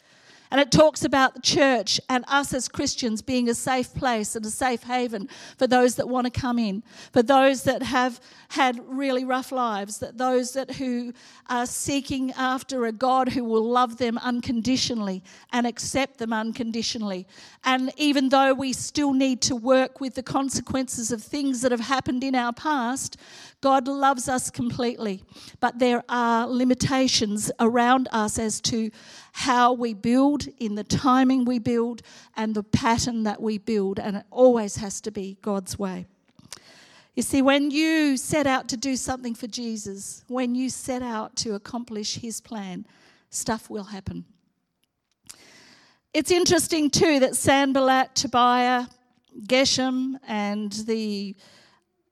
and 0.50 0.60
it 0.60 0.70
talks 0.70 1.04
about 1.04 1.34
the 1.34 1.40
church 1.40 2.00
and 2.08 2.24
us 2.28 2.54
as 2.54 2.68
Christians 2.68 3.22
being 3.22 3.48
a 3.48 3.54
safe 3.54 3.92
place 3.94 4.36
and 4.36 4.44
a 4.44 4.50
safe 4.50 4.82
haven 4.84 5.28
for 5.58 5.66
those 5.66 5.96
that 5.96 6.08
want 6.08 6.26
to 6.26 6.40
come 6.40 6.58
in, 6.58 6.82
for 7.12 7.22
those 7.22 7.62
that 7.64 7.82
have 7.82 8.20
had 8.50 8.80
really 8.86 9.24
rough 9.24 9.52
lives, 9.52 9.98
that 9.98 10.18
those 10.18 10.52
that 10.52 10.72
who 10.72 11.12
are 11.48 11.66
seeking 11.66 12.32
after 12.32 12.86
a 12.86 12.92
God 12.92 13.30
who 13.30 13.44
will 13.44 13.64
love 13.64 13.98
them 13.98 14.18
unconditionally 14.18 15.22
and 15.52 15.66
accept 15.66 16.18
them 16.18 16.32
unconditionally. 16.32 17.26
And 17.64 17.92
even 17.96 18.28
though 18.28 18.54
we 18.54 18.72
still 18.72 19.12
need 19.12 19.40
to 19.42 19.56
work 19.56 20.00
with 20.00 20.14
the 20.14 20.22
consequences 20.22 21.10
of 21.10 21.22
things 21.22 21.62
that 21.62 21.72
have 21.72 21.80
happened 21.80 22.22
in 22.22 22.34
our 22.34 22.52
past, 22.52 23.16
God 23.62 23.88
loves 23.88 24.28
us 24.28 24.50
completely. 24.50 25.22
But 25.60 25.78
there 25.78 26.04
are 26.08 26.46
limitations 26.46 27.50
around 27.58 28.08
us 28.12 28.38
as 28.38 28.60
to 28.62 28.90
how 29.32 29.72
we 29.72 29.94
build, 29.94 30.46
in 30.58 30.75
the 30.75 30.84
timing 30.84 31.44
we 31.44 31.58
build, 31.58 32.02
and 32.36 32.54
the 32.54 32.62
pattern 32.62 33.22
that 33.25 33.40
we 33.40 33.58
build. 33.58 33.98
And 33.98 34.18
it 34.18 34.26
always 34.30 34.76
has 34.76 35.00
to 35.02 35.10
be 35.10 35.38
God's 35.42 35.78
way. 35.78 36.06
You 37.14 37.22
see, 37.22 37.40
when 37.40 37.70
you 37.70 38.18
set 38.18 38.46
out 38.46 38.68
to 38.68 38.76
do 38.76 38.94
something 38.94 39.34
for 39.34 39.46
Jesus, 39.46 40.22
when 40.28 40.54
you 40.54 40.68
set 40.68 41.00
out 41.00 41.34
to 41.36 41.54
accomplish 41.54 42.16
his 42.16 42.42
plan, 42.42 42.86
stuff 43.30 43.70
will 43.70 43.84
happen. 43.84 44.26
It's 46.12 46.30
interesting 46.30 46.90
too 46.90 47.20
that 47.20 47.34
Sanballat, 47.36 48.14
Tobiah, 48.14 48.86
Geshem, 49.46 50.16
and 50.26 50.72
the 50.72 51.36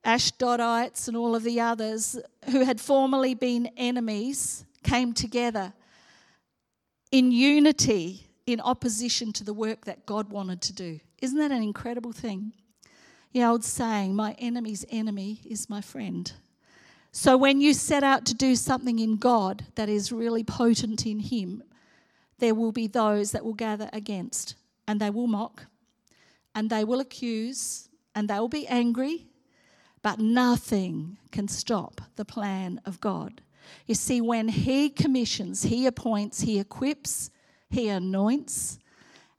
Ashdodites 0.04 1.08
and 1.08 1.16
all 1.16 1.34
of 1.34 1.42
the 1.42 1.61
others 1.61 2.18
who 2.50 2.64
had 2.64 2.80
formerly 2.80 3.34
been 3.34 3.70
enemies 3.76 4.64
came 4.82 5.12
together 5.12 5.73
in 7.11 7.32
unity 7.32 8.26
in 8.46 8.61
opposition 8.61 9.32
to 9.32 9.44
the 9.44 9.54
work 9.54 9.87
that 9.87 10.04
God 10.04 10.30
wanted 10.30 10.61
to 10.62 10.73
do. 10.73 11.00
Isn't 11.23 11.38
that 11.38 11.50
an 11.50 11.62
incredible 11.62 12.12
thing? 12.12 12.52
The 13.32 13.44
old 13.44 13.64
saying, 13.64 14.14
my 14.14 14.32
enemy's 14.38 14.84
enemy 14.90 15.40
is 15.44 15.70
my 15.70 15.80
friend. 15.80 16.30
So 17.11 17.37
when 17.37 17.61
you 17.61 17.73
set 17.73 18.02
out 18.02 18.26
to 18.26 18.34
do 18.34 18.56
something 18.56 18.99
in 18.99 19.16
God 19.16 19.64
that 19.76 19.88
is 19.88 20.12
really 20.12 20.44
potent 20.44 21.06
in 21.06 21.20
Him, 21.20 21.62
there 22.38 22.54
will 22.54 22.73
be 22.73 22.88
those 22.88 23.30
that 23.30 23.44
will 23.44 23.54
gather 23.54 23.88
against, 23.92 24.56
and 24.87 25.00
they 25.00 25.11
will 25.11 25.28
mock, 25.28 25.66
and 26.54 26.68
they 26.68 26.84
will 26.84 27.00
accuse, 27.00 27.88
and 28.14 28.28
they 28.28 28.38
will 28.38 28.49
be 28.49 28.66
angry, 28.66 29.26
but 30.04 30.20
nothing 30.20 31.16
can 31.32 31.49
stop 31.49 32.02
the 32.16 32.26
plan 32.26 32.78
of 32.84 33.00
God. 33.00 33.40
You 33.87 33.94
see, 33.94 34.20
when 34.20 34.49
He 34.49 34.90
commissions, 34.90 35.62
He 35.62 35.87
appoints, 35.87 36.42
He 36.42 36.61
equips, 36.61 37.30
He 37.70 37.88
anoints, 37.88 38.78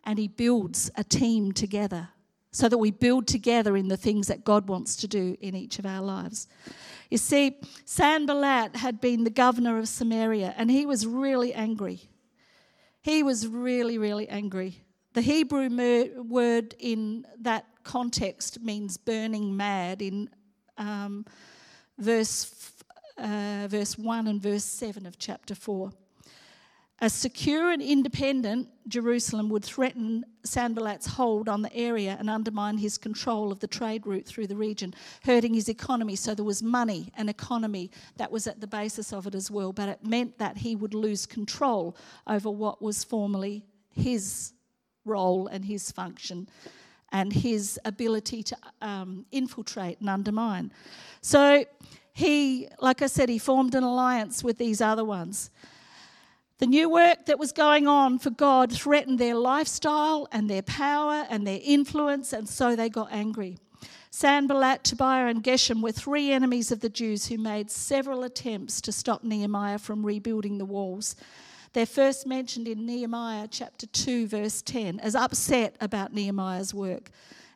and 0.04 0.18
He 0.18 0.28
builds 0.28 0.90
a 0.98 1.04
team 1.04 1.52
together 1.52 2.10
so 2.52 2.68
that 2.68 2.80
we 2.80 2.90
build 2.90 3.28
together 3.28 3.78
in 3.78 3.90
the 3.90 3.96
things 3.96 4.26
that 4.28 4.44
God 4.44 4.68
wants 4.68 4.96
to 4.98 5.08
do 5.08 5.38
in 5.40 5.56
each 5.56 5.78
of 5.78 5.86
our 5.86 6.02
lives. 6.02 6.48
You 7.12 7.20
see, 7.20 7.58
Sanballat 7.86 8.76
had 8.78 9.00
been 9.00 9.24
the 9.24 9.30
governor 9.30 9.78
of 9.78 9.88
Samaria 9.88 10.56
and 10.58 10.72
he 10.72 10.88
was 10.88 11.06
really 11.06 11.54
angry. 11.54 12.10
He 13.04 13.22
was 13.22 13.46
really, 13.46 14.00
really 14.00 14.28
angry. 14.30 14.84
The 15.14 15.22
Hebrew 15.22 15.70
word 16.24 16.74
in 16.80 17.28
that 17.42 17.66
context 17.84 18.62
means 18.64 18.98
burning 18.98 19.56
mad 19.56 20.02
in 20.02 20.30
um, 20.78 21.26
verse 21.98 22.74
uh, 23.18 23.68
verse 23.70 23.98
1 23.98 24.28
and 24.28 24.42
verse 24.42 24.66
7 24.66 25.06
of 25.06 25.18
chapter 25.18 25.56
4. 25.56 25.92
A 27.02 27.10
secure 27.10 27.72
and 27.72 27.82
independent 27.82 28.70
Jerusalem 28.88 29.50
would 29.50 29.66
threaten 29.66 30.24
Sanballat's 30.46 31.06
hold 31.06 31.50
on 31.50 31.62
the 31.62 31.76
area 31.76 32.16
and 32.18 32.30
undermine 32.30 32.78
his 32.78 32.98
control 32.98 33.52
of 33.52 33.60
the 33.60 33.68
trade 33.68 34.08
route 34.08 34.26
through 34.26 34.48
the 34.48 34.56
region, 34.56 34.94
hurting 35.24 35.54
his 35.54 35.68
economy. 35.68 36.16
So 36.16 36.34
there 36.34 36.46
was 36.46 36.64
money 36.64 37.12
and 37.18 37.30
economy 37.30 37.92
that 38.16 38.32
was 38.32 38.48
at 38.48 38.62
the 38.62 38.68
basis 38.68 39.12
of 39.12 39.28
it 39.28 39.36
as 39.36 39.52
well. 39.52 39.74
But 39.74 39.90
it 39.90 40.06
meant 40.06 40.38
that 40.38 40.58
he 40.58 40.78
would 40.78 40.94
lose 40.94 41.26
control 41.26 41.98
over 42.28 42.50
what 42.50 42.82
was 42.82 43.04
formerly 43.04 43.66
his 43.94 44.54
role 45.04 45.48
and 45.48 45.66
his 45.66 45.92
function 45.92 46.48
and 47.12 47.32
his 47.32 47.80
ability 47.86 48.44
to 48.44 48.58
um, 48.82 49.26
infiltrate 49.32 50.00
and 50.00 50.10
undermine. 50.10 50.72
So 51.22 51.66
he, 52.14 52.68
like 52.80 53.02
I 53.02 53.08
said, 53.08 53.30
he 53.30 53.38
formed 53.38 53.76
an 53.76 53.84
alliance 53.84 54.44
with 54.44 54.58
these 54.58 54.82
other 54.82 55.06
ones. 55.06 55.50
The 56.58 56.68
new 56.68 56.90
work 56.90 57.26
that 57.26 57.38
was 57.38 57.52
going 57.52 57.88
on 57.88 58.18
for 58.18 58.30
God 58.30 58.72
threatened 58.72 59.20
their 59.20 59.36
lifestyle 59.36 60.28
and 60.32 60.50
their 60.50 60.62
power 60.62 61.26
and 61.30 61.46
their 61.46 61.60
influence, 61.62 62.32
and 62.32 62.48
so 62.48 62.76
they 62.76 62.88
got 62.88 63.12
angry. 63.12 63.58
Sanballat, 64.10 64.86
Tobiah, 64.86 65.28
and 65.28 65.44
Geshem 65.44 65.82
were 65.82 65.92
three 65.92 66.32
enemies 66.32 66.72
of 66.72 66.80
the 66.80 66.88
Jews 66.88 67.28
who 67.28 67.38
made 67.38 67.70
several 67.70 68.24
attempts 68.24 68.80
to 68.80 68.94
stop 68.94 69.26
Nehemiah 69.26 69.78
from 69.78 70.06
rebuilding 70.06 70.58
the 70.58 70.64
walls. 70.64 71.18
They're 71.76 71.86
first 71.86 72.26
mentioned 72.26 72.70
in 72.70 72.86
Nehemiah 72.86 73.50
chapter 73.52 73.86
2, 73.86 74.28
verse 74.28 74.62
10, 74.62 75.02
as 75.02 75.14
upset 75.14 75.76
about 75.82 76.14
Nehemiah's 76.14 76.74
work. 76.74 77.10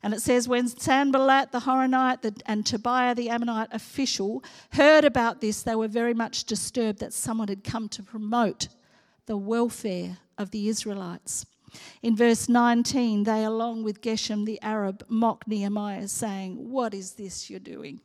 And 0.04 0.14
it 0.14 0.22
says, 0.22 0.46
when 0.46 0.68
Sanballat 0.68 1.54
the 1.54 1.62
Horonite 1.62 2.42
and 2.46 2.66
Tobiah 2.66 3.16
the 3.16 3.30
Ammonite 3.30 3.70
official 3.72 4.44
heard 4.74 5.06
about 5.06 5.40
this, 5.40 5.64
they 5.64 5.74
were 5.74 5.88
very 5.88 6.14
much 6.14 6.44
disturbed 6.44 7.00
that 7.00 7.14
someone 7.14 7.48
had 7.48 7.64
come 7.64 7.88
to 7.88 8.04
promote 8.04 8.68
the 9.26 9.38
welfare 9.38 10.18
of 10.38 10.52
the 10.52 10.68
Israelites. 10.68 11.46
In 12.04 12.14
verse 12.18 12.50
19, 12.50 13.24
they, 13.24 13.46
along 13.46 13.84
with 13.84 14.02
Geshem 14.02 14.46
the 14.46 14.62
Arab, 14.62 15.02
mock 15.08 15.48
Nehemiah, 15.48 16.10
saying, 16.10 16.70
What 16.70 16.94
is 16.94 17.14
this 17.14 17.50
you're 17.50 17.62
doing? 17.62 18.02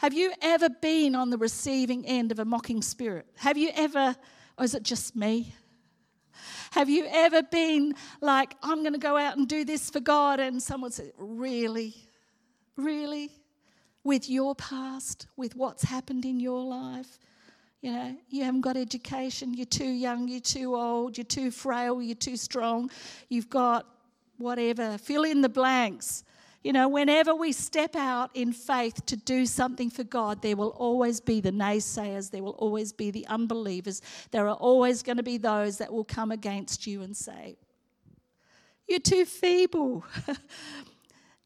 Have 0.00 0.12
you 0.12 0.34
ever 0.42 0.68
been 0.68 1.14
on 1.14 1.30
the 1.30 1.38
receiving 1.38 2.04
end 2.04 2.30
of 2.30 2.38
a 2.38 2.44
mocking 2.44 2.82
spirit? 2.82 3.24
Have 3.36 3.56
you 3.56 3.70
ever, 3.74 4.16
or 4.62 4.64
is 4.64 4.76
it 4.76 4.84
just 4.84 5.16
me? 5.16 5.52
Have 6.70 6.88
you 6.88 7.04
ever 7.10 7.42
been 7.42 7.94
like, 8.20 8.54
I'm 8.62 8.82
going 8.82 8.92
to 8.92 8.98
go 9.00 9.16
out 9.16 9.36
and 9.36 9.48
do 9.48 9.64
this 9.64 9.90
for 9.90 9.98
God? 9.98 10.38
And 10.38 10.62
someone 10.62 10.92
said, 10.92 11.10
Really? 11.18 11.96
Really? 12.76 13.32
With 14.04 14.30
your 14.30 14.54
past, 14.54 15.26
with 15.36 15.56
what's 15.56 15.82
happened 15.82 16.24
in 16.24 16.38
your 16.38 16.62
life? 16.62 17.18
You 17.80 17.90
know, 17.90 18.16
you 18.28 18.44
haven't 18.44 18.60
got 18.60 18.76
education, 18.76 19.52
you're 19.52 19.66
too 19.66 19.90
young, 19.90 20.28
you're 20.28 20.38
too 20.38 20.76
old, 20.76 21.18
you're 21.18 21.24
too 21.24 21.50
frail, 21.50 22.00
you're 22.00 22.14
too 22.14 22.36
strong, 22.36 22.88
you've 23.28 23.50
got 23.50 23.84
whatever, 24.38 24.96
fill 24.96 25.24
in 25.24 25.40
the 25.40 25.48
blanks. 25.48 26.22
You 26.62 26.72
know, 26.72 26.88
whenever 26.88 27.34
we 27.34 27.50
step 27.50 27.96
out 27.96 28.30
in 28.34 28.52
faith 28.52 29.04
to 29.06 29.16
do 29.16 29.46
something 29.46 29.90
for 29.90 30.04
God, 30.04 30.42
there 30.42 30.56
will 30.56 30.68
always 30.68 31.20
be 31.20 31.40
the 31.40 31.50
naysayers, 31.50 32.30
there 32.30 32.42
will 32.42 32.52
always 32.52 32.92
be 32.92 33.10
the 33.10 33.26
unbelievers, 33.26 34.00
there 34.30 34.46
are 34.46 34.54
always 34.54 35.02
going 35.02 35.16
to 35.16 35.24
be 35.24 35.38
those 35.38 35.78
that 35.78 35.92
will 35.92 36.04
come 36.04 36.30
against 36.30 36.86
you 36.86 37.02
and 37.02 37.16
say, 37.16 37.56
You're 38.86 39.00
too 39.00 39.24
feeble. 39.24 40.04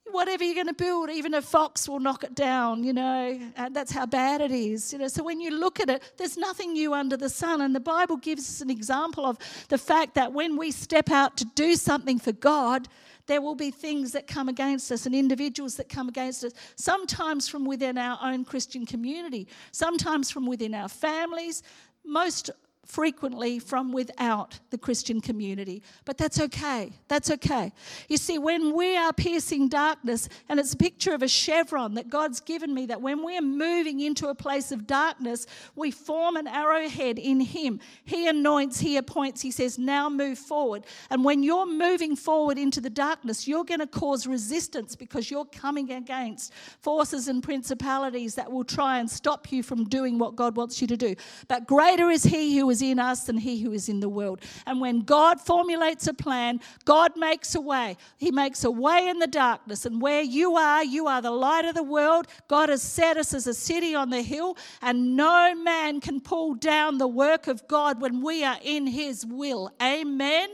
Whatever 0.09 0.45
you're 0.45 0.55
going 0.55 0.69
to 0.69 0.73
build, 0.73 1.11
even 1.11 1.35
a 1.35 1.43
fox 1.43 1.89
will 1.89 1.99
knock 1.99 2.23
it 2.23 2.35
down, 2.35 2.85
you 2.85 2.93
know. 2.93 3.41
And 3.57 3.75
that's 3.75 3.91
how 3.91 4.07
bad 4.07 4.41
it 4.41 4.53
is, 4.53 4.93
you 4.93 5.01
know. 5.01 5.09
So 5.09 5.25
when 5.25 5.41
you 5.41 5.51
look 5.51 5.81
at 5.81 5.91
it, 5.91 6.13
there's 6.17 6.37
nothing 6.37 6.75
new 6.75 6.95
under 6.95 7.17
the 7.17 7.29
sun. 7.29 7.61
And 7.61 7.75
the 7.75 7.81
Bible 7.81 8.17
gives 8.17 8.49
us 8.49 8.61
an 8.61 8.71
example 8.71 9.27
of 9.27 9.37
the 9.69 9.79
fact 9.79 10.15
that 10.15 10.33
when 10.33 10.57
we 10.57 10.71
step 10.71 11.11
out 11.11 11.37
to 11.39 11.45
do 11.45 11.75
something 11.75 12.21
for 12.21 12.31
God, 12.31 12.87
there 13.27 13.41
will 13.41 13.55
be 13.55 13.71
things 13.71 14.13
that 14.13 14.27
come 14.27 14.49
against 14.49 14.91
us 14.93 15.07
and 15.07 15.15
individuals 15.15 15.77
that 15.77 15.89
come 15.89 16.09
against 16.09 16.45
us, 16.45 16.53
sometimes 16.77 17.49
from 17.49 17.65
within 17.65 17.99
our 17.99 18.19
own 18.23 18.45
Christian 18.45 18.87
community, 18.87 19.49
sometimes 19.73 20.31
from 20.31 20.47
within 20.47 20.75
our 20.75 20.89
families, 20.89 21.63
most 22.05 22.51
frequently 22.87 23.59
from 23.59 23.93
without 23.93 24.61
the 24.71 24.79
Christian 24.79 25.21
community. 25.21 25.83
But 26.05 26.17
that's 26.17 26.41
okay. 26.41 26.93
That's 27.09 27.31
okay. 27.31 27.73
You 28.09 28.17
see, 28.17 28.39
when 28.39 28.75
we 28.75 28.97
are 28.97 29.13
piercing 29.13 29.69
darkness, 29.69 30.29
and 30.49 30.59
it's 30.61 30.73
a 30.73 30.77
picture 30.77 31.13
of 31.13 31.23
a 31.23 31.29
chevron 31.29 31.95
that 31.95 32.09
God's 32.09 32.41
given 32.41 32.73
me, 32.73 32.87
that 32.87 33.03
when 33.03 33.25
we're 33.25 33.43
moving 33.43 34.01
into 34.01 34.29
a 34.29 34.35
place 34.35 34.71
of 34.71 34.87
darkness, 34.87 35.47
we 35.75 35.91
form 35.91 36.37
an 36.37 36.47
arrowhead 36.47 37.19
in 37.19 37.41
Him. 37.41 37.81
He 38.05 38.29
anoints, 38.29 38.79
He 38.79 38.97
appoints, 38.97 39.43
He 39.43 39.51
says, 39.51 39.79
now 39.79 40.09
move 40.09 40.39
forward. 40.39 40.85
And 41.11 41.25
when 41.25 41.43
you're 41.43 41.67
moving 41.67 42.15
forward 42.15 42.57
into 42.57 42.81
the 42.81 42.91
darkness, 42.91 43.49
you're 43.49 43.65
going 43.65 43.81
to 43.81 43.87
cause 43.87 44.27
resistance 44.27 44.95
because 44.95 45.31
you're 45.31 45.45
coming 45.47 45.91
against 45.91 46.53
forces 46.81 47.27
and 47.27 47.43
principalities 47.43 48.37
that 48.37 48.51
will 48.51 48.65
try 48.65 48.99
and 48.99 49.11
stop 49.11 49.51
you 49.51 49.63
from 49.63 49.85
doing 49.85 50.19
what 50.19 50.37
God 50.37 50.57
wants 50.57 50.81
you 50.81 50.87
to 50.87 50.97
do. 50.97 51.17
But 51.49 51.67
greater 51.67 52.11
is 52.11 52.23
He 52.23 52.57
who 52.59 52.71
is 52.71 52.76
is 52.77 52.83
in 52.83 52.99
us 52.99 53.25
than 53.25 53.39
he 53.39 53.63
who 53.63 53.73
is 53.73 53.89
in 53.89 54.01
the 54.01 54.09
world. 54.09 54.41
And 54.67 54.81
when 54.81 55.01
God 55.01 55.41
formulates 55.41 56.07
a 56.07 56.15
plan, 56.15 56.61
God 56.85 57.13
makes 57.17 57.55
a 57.55 57.61
way. 57.61 57.97
He 58.19 58.31
makes 58.31 58.65
a 58.65 58.71
way 58.71 59.09
in 59.09 59.19
the 59.19 59.27
darkness. 59.27 59.87
And 59.87 60.01
where 60.01 60.23
you 60.23 60.57
are, 60.57 60.85
you 60.85 61.07
are 61.07 61.23
the 61.23 61.31
light 61.31 61.65
of 61.65 61.75
the 61.75 61.83
world. 61.83 62.27
God 62.49 62.69
has 62.69 62.83
set 62.83 63.17
us 63.17 63.33
as 63.35 63.47
a 63.47 63.55
city 63.55 63.95
on 63.95 64.11
the 64.11 64.23
hill, 64.23 64.57
and 64.83 65.17
no 65.17 65.55
man 65.55 66.01
can 66.01 66.21
pull 66.21 66.55
down 66.55 66.99
the 66.99 67.09
work 67.09 67.47
of 67.47 67.67
God 67.69 68.01
when 68.01 68.23
we 68.23 68.45
are 68.45 68.59
in 68.63 68.87
his 68.87 69.25
will. 69.25 69.71
Amen. 69.83 70.49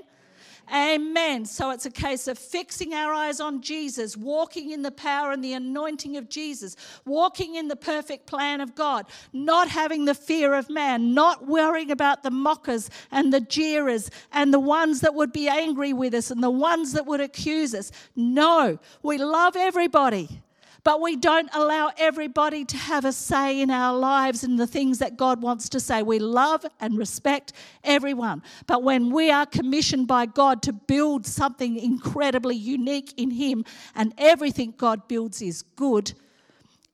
Amen. 0.73 1.45
So 1.45 1.71
it's 1.71 1.85
a 1.85 1.91
case 1.91 2.29
of 2.29 2.39
fixing 2.39 2.95
our 2.95 3.13
eyes 3.13 3.41
on 3.41 3.61
Jesus, 3.61 4.17
walking 4.17 4.71
in 4.71 4.81
the 4.81 4.91
power 4.91 5.31
and 5.31 5.45
the 5.45 5.53
anointing 5.53 6.17
of 6.17 6.31
Jesus, 6.31 6.77
walking 7.05 7.57
in 7.57 7.69
the 7.69 7.77
perfect 7.77 8.27
plan 8.27 8.63
of 8.63 8.75
God, 8.75 9.07
not 9.35 9.69
having 9.69 10.07
the 10.07 10.15
fear 10.15 10.55
of 10.55 10.71
man, 10.71 11.13
not 11.13 11.47
worrying 11.47 11.91
about 11.91 12.23
the 12.23 12.31
mockers 12.31 12.89
and 13.11 13.35
the 13.35 13.41
jeerers 13.41 14.11
and 14.33 14.55
the 14.55 14.61
ones 14.61 15.01
that 15.01 15.15
would 15.15 15.33
be 15.33 15.47
angry 15.47 15.93
with 15.93 16.15
us 16.15 16.31
and 16.31 16.43
the 16.43 16.51
ones 16.51 16.95
that 16.95 17.05
would 17.05 17.21
accuse 17.21 17.75
us. 17.75 17.93
No, 18.17 18.79
we 19.03 19.19
love 19.19 19.57
everybody. 19.57 20.43
But 20.85 21.01
we 21.01 21.15
don't 21.15 21.49
allow 21.55 21.93
everybody 21.97 22.65
to 22.65 22.77
have 22.77 23.05
a 23.05 23.13
say 23.13 23.61
in 23.61 23.71
our 23.71 23.97
lives 23.97 24.43
and 24.43 24.59
the 24.59 24.67
things 24.67 24.99
that 24.99 25.17
God 25.17 25.41
wants 25.41 25.69
to 25.71 25.81
say. 25.81 26.03
We 26.03 26.19
love 26.19 26.67
and 26.81 26.99
respect 26.99 27.53
everyone. 27.85 28.43
But 28.67 28.83
when 28.83 29.11
we 29.11 29.31
are 29.31 29.47
commissioned 29.47 30.09
by 30.09 30.27
God 30.27 30.61
to 30.63 30.73
build 30.73 31.25
something 31.25 31.77
incredibly 31.77 32.57
unique 32.57 33.15
in 33.17 33.31
Him 33.31 33.65
and 33.95 34.13
everything 34.19 34.75
God 34.77 35.07
builds 35.07 35.41
is 35.41 35.63
good, 35.63 36.15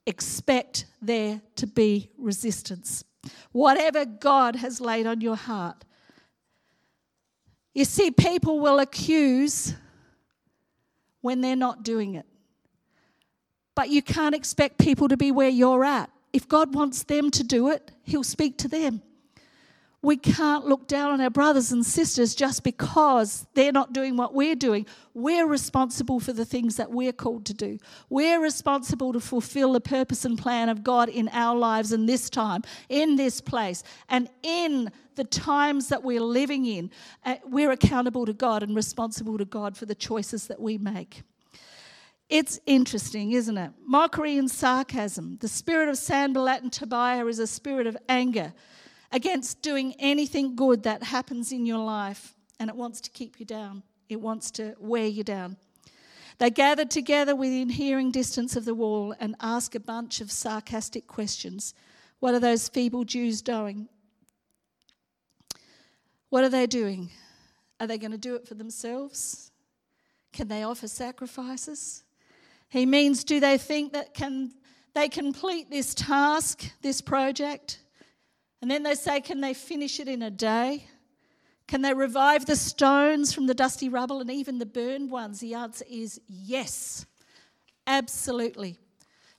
expect 0.04 0.84
there 1.00 1.40
to 1.56 1.66
be 1.66 2.10
resistance. 2.18 3.04
Whatever 3.52 4.04
God 4.04 4.56
has 4.56 4.82
laid 4.82 5.06
on 5.06 5.22
your 5.22 5.36
heart. 5.36 5.84
You 7.72 7.86
see, 7.86 8.10
people 8.10 8.60
will 8.60 8.80
accuse 8.80 9.74
when 11.22 11.40
they're 11.40 11.56
not 11.56 11.84
doing 11.84 12.16
it. 12.16 12.26
But 13.78 13.90
you 13.90 14.02
can't 14.02 14.34
expect 14.34 14.78
people 14.78 15.06
to 15.06 15.16
be 15.16 15.30
where 15.30 15.48
you're 15.48 15.84
at. 15.84 16.10
If 16.32 16.48
God 16.48 16.74
wants 16.74 17.04
them 17.04 17.30
to 17.30 17.44
do 17.44 17.68
it, 17.68 17.92
He'll 18.02 18.24
speak 18.24 18.58
to 18.58 18.66
them. 18.66 19.02
We 20.02 20.16
can't 20.16 20.66
look 20.66 20.88
down 20.88 21.12
on 21.12 21.20
our 21.20 21.30
brothers 21.30 21.70
and 21.70 21.86
sisters 21.86 22.34
just 22.34 22.64
because 22.64 23.46
they're 23.54 23.70
not 23.70 23.92
doing 23.92 24.16
what 24.16 24.34
we're 24.34 24.56
doing. 24.56 24.84
We're 25.14 25.46
responsible 25.46 26.18
for 26.18 26.32
the 26.32 26.44
things 26.44 26.74
that 26.74 26.90
we're 26.90 27.12
called 27.12 27.46
to 27.46 27.54
do. 27.54 27.78
We're 28.10 28.42
responsible 28.42 29.12
to 29.12 29.20
fulfill 29.20 29.74
the 29.74 29.80
purpose 29.80 30.24
and 30.24 30.36
plan 30.36 30.68
of 30.68 30.82
God 30.82 31.08
in 31.08 31.28
our 31.28 31.56
lives 31.56 31.92
in 31.92 32.06
this 32.06 32.28
time, 32.28 32.62
in 32.88 33.14
this 33.14 33.40
place, 33.40 33.84
and 34.08 34.28
in 34.42 34.90
the 35.14 35.22
times 35.22 35.86
that 35.90 36.02
we're 36.02 36.20
living 36.20 36.66
in. 36.66 36.90
Uh, 37.24 37.36
we're 37.44 37.70
accountable 37.70 38.26
to 38.26 38.32
God 38.32 38.64
and 38.64 38.74
responsible 38.74 39.38
to 39.38 39.44
God 39.44 39.76
for 39.76 39.86
the 39.86 39.94
choices 39.94 40.48
that 40.48 40.60
we 40.60 40.78
make. 40.78 41.22
It's 42.28 42.60
interesting, 42.66 43.32
isn't 43.32 43.56
it? 43.56 43.70
Mockery 43.86 44.36
and 44.36 44.50
sarcasm. 44.50 45.38
The 45.40 45.48
spirit 45.48 45.88
of 45.88 45.96
Sanballat 45.96 46.62
and 46.62 46.72
Tobiah 46.72 47.24
is 47.26 47.38
a 47.38 47.46
spirit 47.46 47.86
of 47.86 47.96
anger 48.08 48.52
against 49.10 49.62
doing 49.62 49.94
anything 49.98 50.54
good 50.54 50.82
that 50.82 51.02
happens 51.02 51.52
in 51.52 51.64
your 51.64 51.78
life, 51.78 52.34
and 52.60 52.68
it 52.68 52.76
wants 52.76 53.00
to 53.02 53.10
keep 53.10 53.40
you 53.40 53.46
down. 53.46 53.82
It 54.10 54.20
wants 54.20 54.50
to 54.52 54.74
wear 54.78 55.06
you 55.06 55.24
down. 55.24 55.56
They 56.36 56.50
gathered 56.50 56.90
together 56.90 57.34
within 57.34 57.70
hearing 57.70 58.10
distance 58.10 58.56
of 58.56 58.64
the 58.64 58.74
wall 58.74 59.14
and 59.18 59.34
asked 59.40 59.74
a 59.74 59.80
bunch 59.80 60.20
of 60.20 60.30
sarcastic 60.30 61.06
questions. 61.06 61.72
What 62.20 62.34
are 62.34 62.40
those 62.40 62.68
feeble 62.68 63.04
Jews 63.04 63.40
doing? 63.40 63.88
What 66.28 66.44
are 66.44 66.50
they 66.50 66.66
doing? 66.66 67.10
Are 67.80 67.86
they 67.86 67.96
going 67.96 68.12
to 68.12 68.18
do 68.18 68.34
it 68.34 68.46
for 68.46 68.54
themselves? 68.54 69.50
Can 70.32 70.48
they 70.48 70.62
offer 70.62 70.88
sacrifices? 70.88 72.04
He 72.68 72.86
means, 72.86 73.24
do 73.24 73.40
they 73.40 73.58
think 73.58 73.92
that 73.92 74.14
can 74.14 74.52
they 74.94 75.08
complete 75.08 75.70
this 75.70 75.94
task, 75.94 76.70
this 76.82 77.00
project? 77.00 77.80
And 78.60 78.70
then 78.70 78.82
they 78.82 78.94
say, 78.94 79.20
can 79.20 79.40
they 79.40 79.54
finish 79.54 80.00
it 80.00 80.08
in 80.08 80.22
a 80.22 80.30
day? 80.30 80.84
Can 81.66 81.82
they 81.82 81.94
revive 81.94 82.46
the 82.46 82.56
stones 82.56 83.32
from 83.32 83.46
the 83.46 83.54
dusty 83.54 83.88
rubble 83.88 84.20
and 84.20 84.30
even 84.30 84.58
the 84.58 84.66
burned 84.66 85.10
ones? 85.10 85.40
The 85.40 85.54
answer 85.54 85.84
is 85.88 86.20
yes, 86.26 87.06
absolutely. 87.86 88.78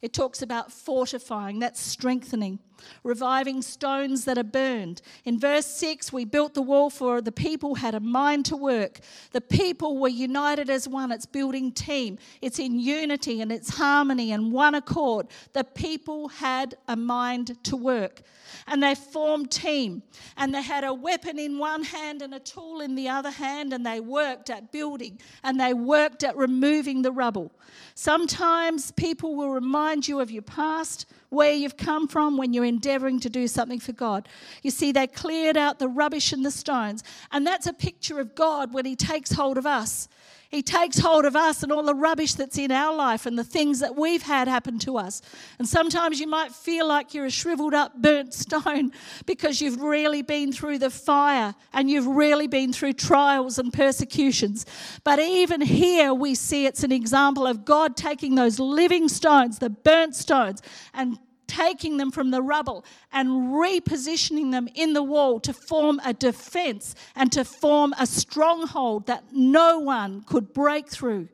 It 0.02 0.14
talks 0.14 0.42
about 0.42 0.72
fortifying, 0.72 1.60
that's 1.60 1.82
strengthening, 1.82 2.60
reviving 3.04 3.62
stones 3.62 4.26
that 4.26 4.38
are 4.38 4.44
burned. 4.44 5.02
In 5.26 5.40
verse 5.40 5.66
6, 5.66 6.12
we 6.14 6.26
built 6.26 6.54
the 6.54 6.62
wall 6.62 6.90
for 6.90 7.22
the 7.22 7.32
people 7.32 7.76
had 7.76 7.96
a 7.96 8.00
mind 8.00 8.46
to 8.46 8.56
work. 8.56 9.00
The 9.32 9.42
people 9.42 9.98
were 9.98 10.10
united 10.10 10.70
as 10.70 10.88
one. 10.88 11.12
It's 11.12 11.26
building 11.26 11.72
team. 11.72 12.18
It's 12.42 12.60
in 12.60 12.80
unity 12.80 13.42
and 13.42 13.52
it's 13.52 13.70
harmony 13.70 14.32
and 14.32 14.52
one 14.52 14.76
accord. 14.76 15.28
The 15.54 15.64
people 15.64 16.28
had 16.30 16.76
a 16.88 16.96
mind 16.96 17.64
to 17.66 17.76
work. 17.76 18.22
And 18.68 18.82
they 18.82 18.96
formed 18.96 19.52
team. 19.52 20.04
And 20.38 20.54
they 20.54 20.62
had 20.62 20.84
a 20.84 20.94
weapon 20.94 21.40
in 21.40 21.58
one 21.58 21.84
hand 21.84 22.22
and 22.22 22.34
a 22.34 22.40
tool 22.40 22.82
in 22.82 22.96
the 22.96 23.10
other 23.10 23.32
hand. 23.32 23.74
And 23.74 23.86
they 23.86 24.00
worked 24.00 24.50
at 24.50 24.72
building 24.72 25.20
and 25.44 25.60
they 25.60 25.74
worked 25.74 26.24
at 26.24 26.36
removing 26.36 27.02
the 27.02 27.12
rubble. 27.12 27.52
Sometimes 27.96 28.92
people 28.92 29.36
will 29.36 29.52
remind 29.52 30.08
you 30.08 30.20
of 30.20 30.32
your 30.32 30.42
past, 30.42 31.06
where 31.30 31.54
you've 31.54 31.78
come 31.78 32.08
from 32.08 32.38
when 32.38 32.54
you're 32.54 32.66
endeavoring 32.66 33.20
to 33.22 33.30
do 33.30 33.48
something 33.48 33.80
for 33.80 33.94
God. 33.94 34.28
You 34.64 34.72
see, 34.72 34.92
they 34.92 35.08
cleared 35.08 35.58
out 35.58 35.80
the 35.80 35.88
rubbish 35.88 36.34
and 36.34 36.46
the 36.46 36.52
stones. 36.52 37.04
And 37.32 37.46
that's 37.46 37.68
a 37.68 37.74
picture 37.74 38.20
of 38.20 38.36
God 38.36 38.74
when 38.74 38.86
He 38.86 38.96
takes 38.96 39.32
hold 39.32 39.58
of 39.58 39.66
us. 39.66 40.08
He 40.50 40.64
takes 40.64 40.98
hold 40.98 41.26
of 41.26 41.36
us 41.36 41.62
and 41.62 41.72
all 41.72 41.84
the 41.84 41.94
rubbish 41.94 42.34
that's 42.34 42.58
in 42.58 42.72
our 42.72 42.96
life 42.96 43.28
and 43.28 43.38
the 43.38 43.44
things 43.44 43.82
that 43.82 43.96
we've 43.96 44.24
had 44.24 44.48
happen 44.48 44.80
to 44.80 44.98
us. 44.98 45.22
And 45.60 45.68
sometimes 45.68 46.20
you 46.20 46.26
might 46.26 46.52
feel 46.52 46.88
like 46.88 47.14
you're 47.14 47.28
a 47.28 47.30
shriveled 47.30 47.76
up, 47.76 48.02
burnt 48.02 48.34
stone 48.34 48.92
because 49.28 49.62
you've 49.62 49.80
really 49.80 50.24
been 50.24 50.52
through 50.52 50.80
the 50.80 50.90
fire 50.90 51.54
and 51.72 51.88
you've 51.88 52.08
really 52.08 52.48
been 52.48 52.74
through 52.74 52.94
trials 52.94 53.60
and 53.60 53.72
persecutions. 53.72 54.66
But 55.04 55.20
even 55.20 55.62
here, 55.62 56.16
we 56.16 56.34
see 56.34 56.66
it's 56.66 56.84
an 56.84 56.92
example 56.92 57.46
of 57.46 57.64
God 57.64 57.96
taking 57.96 58.34
those 58.34 58.60
living 58.60 59.08
stones, 59.08 59.60
the 59.60 59.70
burnt 59.70 60.16
stones, 60.16 60.64
and 60.96 61.20
taking 61.50 61.98
them 61.98 62.12
from 62.12 62.32
the 62.32 62.42
rubble 62.42 62.86
and 63.12 63.54
repositioning 63.54 64.52
them 64.52 64.70
in 64.76 64.94
the 64.94 65.04
wall 65.04 65.40
to 65.42 65.52
form 65.52 66.00
a 66.06 66.14
defense 66.14 66.96
and 67.16 67.32
to 67.34 67.44
form 67.44 67.94
a 68.00 68.06
stronghold 68.06 69.08
that 69.08 69.24
no 69.34 69.80
one 69.80 70.22
could 70.22 70.54
break 70.54 70.88
through. 70.88 71.28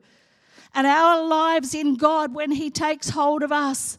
And 0.74 0.86
our 0.86 1.24
lives 1.24 1.74
in 1.74 1.94
God, 1.94 2.34
when 2.34 2.50
He 2.50 2.70
takes 2.70 3.10
hold 3.10 3.42
of 3.42 3.52
us, 3.52 3.98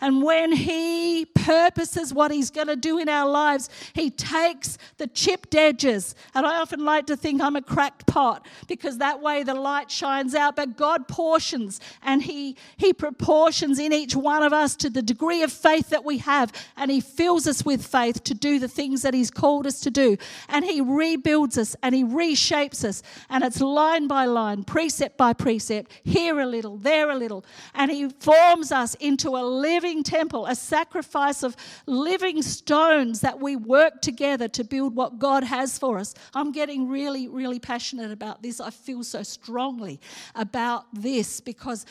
and 0.00 0.22
when 0.22 0.52
He 0.52 1.24
purposes 1.24 2.12
what 2.12 2.30
He's 2.30 2.50
going 2.50 2.66
to 2.66 2.76
do 2.76 2.98
in 2.98 3.08
our 3.08 3.28
lives, 3.28 3.68
He 3.92 4.10
takes 4.10 4.78
the 4.98 5.06
chipped 5.06 5.54
edges. 5.54 6.14
And 6.34 6.46
I 6.46 6.56
often 6.56 6.84
like 6.84 7.06
to 7.06 7.16
think 7.16 7.40
I'm 7.40 7.56
a 7.56 7.62
cracked 7.62 8.06
pot 8.06 8.46
because 8.66 8.98
that 8.98 9.20
way 9.20 9.42
the 9.42 9.54
light 9.54 9.90
shines 9.90 10.34
out. 10.34 10.56
But 10.56 10.76
God 10.76 11.08
portions 11.08 11.80
and 12.02 12.22
He, 12.22 12.56
he 12.76 12.92
proportions 12.92 13.78
in 13.78 13.92
each 13.92 14.14
one 14.14 14.42
of 14.42 14.52
us 14.52 14.76
to 14.76 14.90
the 14.90 15.02
degree 15.02 15.42
of 15.42 15.52
faith 15.52 15.90
that 15.90 16.04
we 16.04 16.18
have. 16.18 16.52
And 16.76 16.90
He 16.90 17.00
fills 17.00 17.46
us 17.46 17.64
with 17.64 17.84
faith 17.84 18.22
to 18.24 18.34
do 18.34 18.58
the 18.58 18.68
things 18.68 19.02
that 19.02 19.14
He's 19.14 19.30
called 19.30 19.66
us 19.66 19.80
to 19.80 19.90
do. 19.90 20.16
And 20.48 20.64
He 20.64 20.80
rebuilds 20.80 21.58
us 21.58 21.76
and 21.82 21.94
He 21.94 22.04
reshapes 22.04 22.84
us. 22.84 23.02
And 23.30 23.44
it's 23.44 23.60
line 23.60 24.06
by 24.06 24.26
line, 24.26 24.64
precept 24.64 25.16
by 25.16 25.32
precept, 25.32 25.92
here 26.04 26.40
a 26.40 26.46
little, 26.46 26.76
there 26.76 27.10
a 27.10 27.16
little. 27.16 27.44
And 27.74 27.90
He 27.90 28.08
forms 28.20 28.72
us 28.72 28.94
into 28.96 29.30
a 29.30 29.42
living 29.42 29.77
living 29.78 30.02
temple, 30.02 30.44
a 30.46 30.56
sacrifice 30.56 31.44
of 31.44 31.54
living 31.86 32.42
stones 32.42 33.20
that 33.20 33.38
we 33.38 33.54
work 33.54 34.02
together 34.02 34.48
to 34.48 34.64
build 34.64 34.96
what 34.96 35.20
God 35.20 35.44
has 35.44 35.78
for 35.78 35.98
us. 35.98 36.14
I'm 36.34 36.50
getting 36.50 36.88
really, 36.88 37.28
really 37.28 37.60
passionate 37.60 38.10
about 38.10 38.42
this. 38.42 38.60
I 38.60 38.70
feel 38.70 39.04
so 39.04 39.22
strongly 39.22 40.00
about 40.34 40.86
this 40.92 41.40
because 41.40 41.86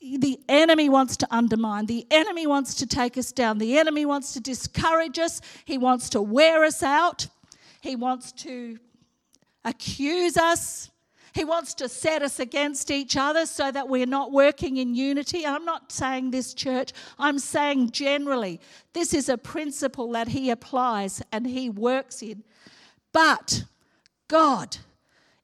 the 0.00 0.38
enemy 0.48 0.88
wants 0.88 1.18
to 1.18 1.28
undermine. 1.30 1.84
The 1.84 2.06
enemy 2.10 2.46
wants 2.46 2.74
to 2.76 2.86
take 2.86 3.18
us 3.18 3.32
down. 3.32 3.58
The 3.58 3.76
enemy 3.76 4.06
wants 4.06 4.32
to 4.32 4.40
discourage 4.40 5.18
us. 5.18 5.42
He 5.66 5.76
wants 5.76 6.08
to 6.10 6.22
wear 6.22 6.64
us 6.64 6.82
out. 6.82 7.26
He 7.82 7.96
wants 7.96 8.32
to 8.44 8.78
accuse 9.62 10.38
us. 10.38 10.90
He 11.36 11.44
wants 11.44 11.74
to 11.74 11.88
set 11.90 12.22
us 12.22 12.40
against 12.40 12.90
each 12.90 13.14
other 13.14 13.44
so 13.44 13.70
that 13.70 13.90
we're 13.90 14.06
not 14.06 14.32
working 14.32 14.78
in 14.78 14.94
unity. 14.94 15.44
I'm 15.44 15.66
not 15.66 15.92
saying 15.92 16.30
this 16.30 16.54
church, 16.54 16.94
I'm 17.18 17.38
saying 17.38 17.90
generally. 17.90 18.58
This 18.94 19.12
is 19.12 19.28
a 19.28 19.36
principle 19.36 20.10
that 20.12 20.28
He 20.28 20.48
applies 20.48 21.20
and 21.30 21.46
He 21.46 21.68
works 21.68 22.22
in. 22.22 22.42
But 23.12 23.64
God, 24.28 24.78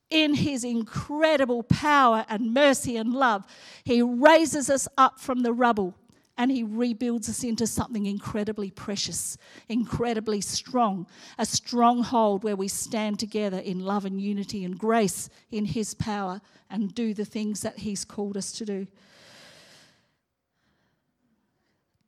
in 0.09 0.33
His 0.33 0.65
incredible 0.65 1.63
power 1.63 2.25
and 2.27 2.55
mercy 2.55 2.97
and 2.97 3.13
love, 3.13 3.45
He 3.85 4.01
raises 4.01 4.71
us 4.71 4.89
up 4.97 5.21
from 5.21 5.41
the 5.41 5.53
rubble 5.53 5.95
and 6.39 6.51
he 6.51 6.63
rebuilds 6.63 7.29
us 7.29 7.45
into 7.45 7.67
something 7.67 8.07
incredibly 8.07 8.71
precious, 8.71 9.37
incredibly 9.69 10.41
strong, 10.41 11.07
a 11.39 11.45
stronghold 11.45 12.43
where 12.43 12.57
we 12.57 12.69
stand 12.69 13.19
together 13.19 13.59
in 13.59 13.81
love 13.81 14.05
and 14.05 14.21
unity 14.21 14.65
and 14.65 14.79
grace 14.79 15.29
in 15.51 15.67
his 15.67 15.95
power 15.95 16.41
and 16.71 16.95
do 16.95 17.13
the 17.13 17.25
things 17.25 17.61
that 17.61 17.81
he's 17.81 18.05
called 18.05 18.37
us 18.37 18.53
to 18.53 18.65
do. 18.65 18.87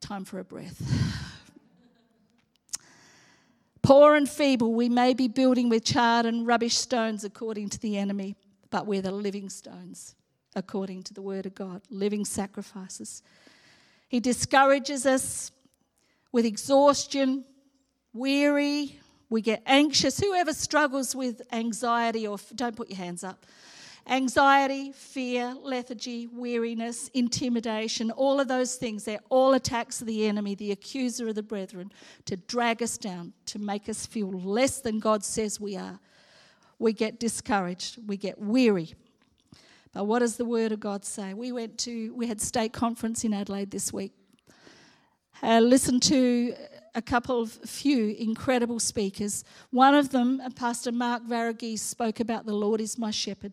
Time 0.00 0.24
for 0.24 0.38
a 0.38 0.44
breath. 0.44 0.82
Poor 3.82 4.14
and 4.14 4.26
feeble, 4.26 4.72
we 4.72 4.88
may 4.88 5.12
be 5.12 5.28
building 5.28 5.68
with 5.68 5.84
charred 5.84 6.24
and 6.24 6.46
rubbish 6.46 6.74
stones 6.74 7.22
according 7.22 7.68
to 7.68 7.78
the 7.78 7.98
enemy, 7.98 8.34
but 8.70 8.86
we're 8.86 9.02
the 9.02 9.12
living 9.12 9.50
stones 9.50 10.14
according 10.56 11.02
to 11.02 11.12
the 11.12 11.20
word 11.20 11.44
of 11.44 11.54
God, 11.54 11.82
living 11.90 12.24
sacrifices. 12.24 13.22
He 14.14 14.20
discourages 14.20 15.06
us 15.06 15.50
with 16.30 16.44
exhaustion, 16.44 17.44
weary, 18.12 19.00
we 19.28 19.42
get 19.42 19.60
anxious. 19.66 20.20
Whoever 20.20 20.52
struggles 20.52 21.16
with 21.16 21.42
anxiety, 21.50 22.24
or 22.24 22.38
don't 22.54 22.76
put 22.76 22.90
your 22.90 22.96
hands 22.96 23.24
up. 23.24 23.44
Anxiety, 24.06 24.92
fear, 24.92 25.56
lethargy, 25.60 26.28
weariness, 26.28 27.08
intimidation, 27.08 28.12
all 28.12 28.38
of 28.38 28.46
those 28.46 28.76
things, 28.76 29.02
they're 29.02 29.18
all 29.30 29.52
attacks 29.52 30.00
of 30.00 30.06
the 30.06 30.28
enemy, 30.28 30.54
the 30.54 30.70
accuser 30.70 31.26
of 31.26 31.34
the 31.34 31.42
brethren, 31.42 31.90
to 32.26 32.36
drag 32.36 32.84
us 32.84 32.96
down, 32.96 33.32
to 33.46 33.58
make 33.58 33.88
us 33.88 34.06
feel 34.06 34.30
less 34.30 34.78
than 34.78 35.00
God 35.00 35.24
says 35.24 35.58
we 35.58 35.76
are. 35.76 35.98
We 36.78 36.92
get 36.92 37.18
discouraged, 37.18 37.98
we 38.06 38.16
get 38.16 38.38
weary. 38.38 38.94
But 39.94 40.04
what 40.04 40.18
does 40.18 40.36
the 40.36 40.44
Word 40.44 40.72
of 40.72 40.80
God 40.80 41.04
say? 41.04 41.34
We 41.34 41.52
went 41.52 41.78
to, 41.78 42.12
we 42.14 42.26
had 42.26 42.40
state 42.40 42.72
conference 42.72 43.22
in 43.22 43.32
Adelaide 43.32 43.70
this 43.70 43.92
week. 43.92 44.12
I 45.40 45.60
listened 45.60 46.02
to 46.04 46.54
a 46.96 47.02
couple 47.02 47.40
of 47.40 47.52
few 47.52 48.08
incredible 48.18 48.80
speakers. 48.80 49.44
One 49.70 49.94
of 49.94 50.10
them, 50.10 50.40
uh, 50.40 50.50
Pastor 50.50 50.90
Mark 50.90 51.22
Varagis, 51.24 51.78
spoke 51.78 52.18
about 52.18 52.44
the 52.44 52.52
Lord 52.52 52.80
is 52.80 52.98
my 52.98 53.12
shepherd. 53.12 53.52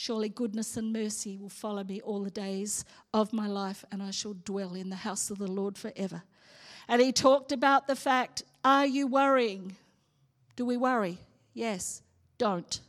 Surely 0.00 0.28
goodness 0.28 0.76
and 0.76 0.92
mercy 0.92 1.36
will 1.36 1.48
follow 1.48 1.82
me 1.82 2.00
all 2.02 2.22
the 2.22 2.30
days 2.30 2.84
of 3.12 3.32
my 3.32 3.48
life, 3.48 3.84
and 3.90 4.00
I 4.00 4.12
shall 4.12 4.34
dwell 4.44 4.74
in 4.74 4.90
the 4.90 4.94
house 4.94 5.28
of 5.28 5.38
the 5.38 5.50
Lord 5.50 5.76
forever. 5.76 6.22
And 6.86 7.02
he 7.02 7.10
talked 7.10 7.50
about 7.50 7.88
the 7.88 7.96
fact 7.96 8.44
are 8.64 8.86
you 8.86 9.08
worrying? 9.08 9.74
Do 10.54 10.64
we 10.64 10.76
worry? 10.76 11.18
Yes. 11.52 12.00
Don't. 12.38 12.80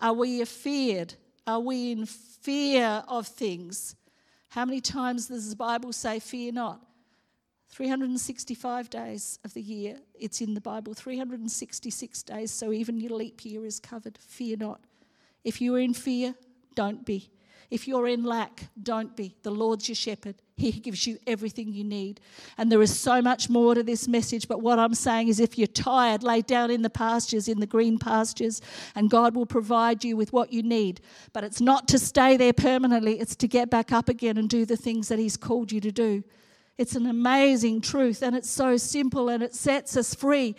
Are 0.00 0.12
we 0.12 0.40
afeared? 0.40 1.14
Are 1.46 1.60
we 1.60 1.92
in 1.92 2.04
fear 2.04 3.04
of 3.06 3.28
things? 3.28 3.94
How 4.48 4.64
many 4.64 4.80
times 4.80 5.28
does 5.28 5.50
the 5.50 5.56
Bible 5.56 5.92
say, 5.92 6.18
Fear 6.18 6.50
not? 6.54 6.80
365 7.68 8.90
days 8.90 9.38
of 9.44 9.54
the 9.54 9.62
year, 9.62 10.00
it's 10.18 10.40
in 10.40 10.54
the 10.54 10.60
Bible. 10.60 10.94
366 10.94 12.24
days, 12.24 12.50
so 12.50 12.72
even 12.72 12.98
your 12.98 13.12
leap 13.12 13.44
year 13.44 13.64
is 13.64 13.78
covered. 13.78 14.18
Fear 14.18 14.56
not. 14.56 14.80
If 15.44 15.60
you 15.60 15.74
are 15.76 15.80
in 15.80 15.94
fear, 15.94 16.34
don't 16.74 17.04
be. 17.04 17.30
If 17.70 17.86
you're 17.86 18.08
in 18.08 18.24
lack, 18.24 18.68
don't 18.82 19.14
be. 19.14 19.36
The 19.42 19.52
Lord's 19.52 19.88
your 19.88 19.94
shepherd. 19.94 20.34
He 20.56 20.72
gives 20.72 21.06
you 21.06 21.18
everything 21.26 21.72
you 21.72 21.84
need. 21.84 22.20
And 22.58 22.70
there 22.70 22.82
is 22.82 22.98
so 22.98 23.22
much 23.22 23.48
more 23.48 23.76
to 23.76 23.82
this 23.84 24.08
message. 24.08 24.48
But 24.48 24.60
what 24.60 24.80
I'm 24.80 24.94
saying 24.94 25.28
is, 25.28 25.38
if 25.38 25.56
you're 25.56 25.68
tired, 25.68 26.24
lay 26.24 26.42
down 26.42 26.70
in 26.72 26.82
the 26.82 26.90
pastures, 26.90 27.48
in 27.48 27.60
the 27.60 27.66
green 27.66 27.96
pastures, 27.96 28.60
and 28.96 29.08
God 29.08 29.36
will 29.36 29.46
provide 29.46 30.02
you 30.02 30.16
with 30.16 30.32
what 30.32 30.52
you 30.52 30.64
need. 30.64 31.00
But 31.32 31.44
it's 31.44 31.60
not 31.60 31.86
to 31.88 31.98
stay 31.98 32.36
there 32.36 32.52
permanently, 32.52 33.20
it's 33.20 33.36
to 33.36 33.48
get 33.48 33.70
back 33.70 33.92
up 33.92 34.08
again 34.08 34.36
and 34.36 34.50
do 34.50 34.66
the 34.66 34.76
things 34.76 35.06
that 35.08 35.20
He's 35.20 35.36
called 35.36 35.70
you 35.70 35.80
to 35.80 35.92
do. 35.92 36.24
It's 36.76 36.96
an 36.96 37.06
amazing 37.06 37.82
truth, 37.82 38.20
and 38.20 38.34
it's 38.34 38.50
so 38.50 38.76
simple, 38.76 39.28
and 39.28 39.44
it 39.44 39.54
sets 39.54 39.96
us 39.96 40.12
free. 40.12 40.56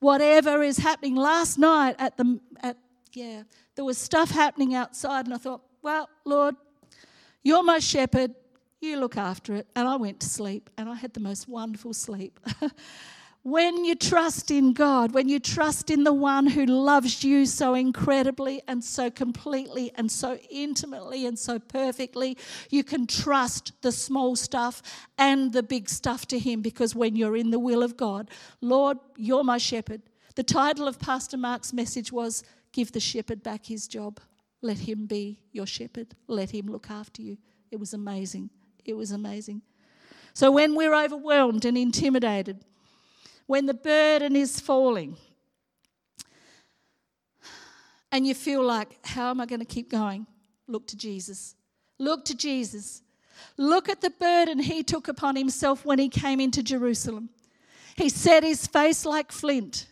Whatever 0.00 0.62
is 0.62 0.78
happening 0.78 1.14
last 1.14 1.58
night 1.58 1.96
at 1.98 2.16
the 2.16 2.40
at 2.62 2.78
yeah 3.14 3.42
there 3.74 3.84
was 3.84 3.98
stuff 3.98 4.30
happening 4.30 4.74
outside, 4.74 5.24
and 5.24 5.34
I 5.34 5.38
thought, 5.38 5.62
well, 5.82 6.08
Lord, 6.24 6.54
you're 7.42 7.62
my 7.62 7.78
shepherd. 7.78 8.34
You 8.80 8.98
look 9.00 9.16
after 9.16 9.54
it. 9.56 9.66
And 9.74 9.88
I 9.88 9.96
went 9.96 10.20
to 10.20 10.28
sleep, 10.28 10.70
and 10.78 10.88
I 10.88 10.94
had 10.94 11.14
the 11.14 11.20
most 11.20 11.48
wonderful 11.48 11.92
sleep. 11.92 12.38
when 13.42 13.84
you 13.84 13.96
trust 13.96 14.50
in 14.50 14.72
God, 14.74 15.12
when 15.12 15.28
you 15.28 15.40
trust 15.40 15.90
in 15.90 16.04
the 16.04 16.12
one 16.12 16.46
who 16.46 16.66
loves 16.66 17.24
you 17.24 17.46
so 17.46 17.74
incredibly 17.74 18.62
and 18.68 18.84
so 18.84 19.10
completely 19.10 19.90
and 19.96 20.10
so 20.10 20.38
intimately 20.50 21.26
and 21.26 21.36
so 21.38 21.58
perfectly, 21.58 22.36
you 22.70 22.84
can 22.84 23.06
trust 23.06 23.72
the 23.82 23.90
small 23.90 24.36
stuff 24.36 24.82
and 25.18 25.52
the 25.52 25.62
big 25.62 25.88
stuff 25.88 26.26
to 26.26 26.38
Him 26.38 26.62
because 26.62 26.94
when 26.94 27.16
you're 27.16 27.36
in 27.36 27.50
the 27.50 27.58
will 27.58 27.82
of 27.82 27.96
God, 27.96 28.30
Lord, 28.60 28.98
you're 29.16 29.44
my 29.44 29.58
shepherd. 29.58 30.02
The 30.36 30.42
title 30.42 30.86
of 30.86 30.98
Pastor 30.98 31.36
Mark's 31.36 31.72
message 31.72 32.12
was 32.12 32.44
Give 32.74 32.90
the 32.90 32.98
shepherd 32.98 33.44
back 33.44 33.66
his 33.66 33.86
job. 33.86 34.18
Let 34.60 34.78
him 34.78 35.06
be 35.06 35.38
your 35.52 35.64
shepherd. 35.64 36.08
Let 36.26 36.50
him 36.50 36.66
look 36.66 36.90
after 36.90 37.22
you. 37.22 37.38
It 37.70 37.78
was 37.78 37.94
amazing. 37.94 38.50
It 38.84 38.94
was 38.94 39.12
amazing. 39.12 39.62
So 40.32 40.50
when 40.50 40.74
we're 40.74 40.92
overwhelmed 40.94 41.64
and 41.64 41.78
intimidated, 41.78 42.64
when 43.46 43.66
the 43.66 43.74
burden 43.74 44.34
is 44.34 44.58
falling, 44.58 45.16
and 48.10 48.26
you 48.26 48.34
feel 48.34 48.64
like, 48.64 48.98
how 49.06 49.30
am 49.30 49.40
I 49.40 49.46
going 49.46 49.60
to 49.60 49.66
keep 49.66 49.88
going? 49.88 50.26
Look 50.66 50.88
to 50.88 50.96
Jesus. 50.96 51.54
Look 52.00 52.24
to 52.24 52.34
Jesus. 52.34 53.02
Look 53.56 53.88
at 53.88 54.00
the 54.00 54.10
burden 54.10 54.58
he 54.58 54.82
took 54.82 55.06
upon 55.06 55.36
himself 55.36 55.84
when 55.84 56.00
he 56.00 56.08
came 56.08 56.40
into 56.40 56.60
Jerusalem. 56.62 57.28
He 57.94 58.08
set 58.08 58.42
his 58.42 58.66
face 58.66 59.06
like 59.06 59.30
flint. 59.30 59.86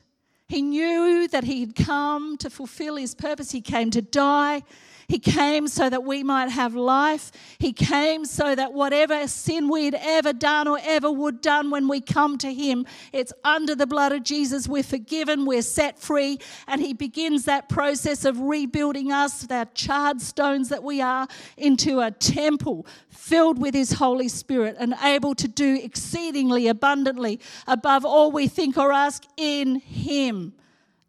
He 0.53 0.61
knew 0.61 1.27
that 1.29 1.45
he 1.45 1.61
had 1.61 1.75
come 1.75 2.37
to 2.37 2.51
fulfill 2.51 2.97
his 2.97 3.15
purpose. 3.15 3.53
He 3.53 3.63
came 3.63 3.91
to 3.91 4.03
die. 4.03 4.65
He 5.09 5.19
came 5.19 5.69
so 5.69 5.91
that 5.91 6.05
we 6.05 6.23
might 6.23 6.51
have 6.51 6.75
life. 6.75 7.33
He 7.59 7.73
came 7.73 8.25
so 8.25 8.55
that 8.55 8.73
whatever 8.73 9.27
sin 9.29 9.69
we'd 9.69 9.95
ever 9.95 10.33
done 10.33 10.69
or 10.69 10.79
ever 10.83 11.11
would 11.11 11.41
done 11.41 11.71
when 11.71 11.89
we 11.89 12.01
come 12.01 12.39
to 12.39 12.53
him, 12.53 12.87
it's 13.13 13.33
under 13.45 13.75
the 13.75 13.87
blood 13.87 14.13
of 14.13 14.23
Jesus. 14.23 14.69
We're 14.69 14.83
forgiven, 14.83 15.45
we're 15.47 15.63
set 15.63 15.99
free, 15.99 16.39
and 16.67 16.81
he 16.81 16.93
begins 16.93 17.45
that 17.45 17.69
process 17.69 18.25
of 18.25 18.41
rebuilding 18.41 19.13
us, 19.13 19.43
that 19.43 19.75
charred 19.75 20.21
stones 20.21 20.69
that 20.69 20.83
we 20.83 21.01
are, 21.01 21.27
into 21.57 22.01
a 22.01 22.11
temple 22.11 22.87
filled 23.09 23.59
with 23.59 23.75
his 23.75 23.93
Holy 23.93 24.29
Spirit 24.29 24.77
and 24.79 24.95
able 25.03 25.35
to 25.35 25.49
do 25.49 25.79
exceedingly 25.83 26.69
abundantly 26.69 27.41
above 27.67 28.05
all 28.05 28.33
we 28.33 28.49
think 28.49 28.77
or 28.77 28.93
ask 28.93 29.25
in 29.37 29.77
him. 29.77 30.53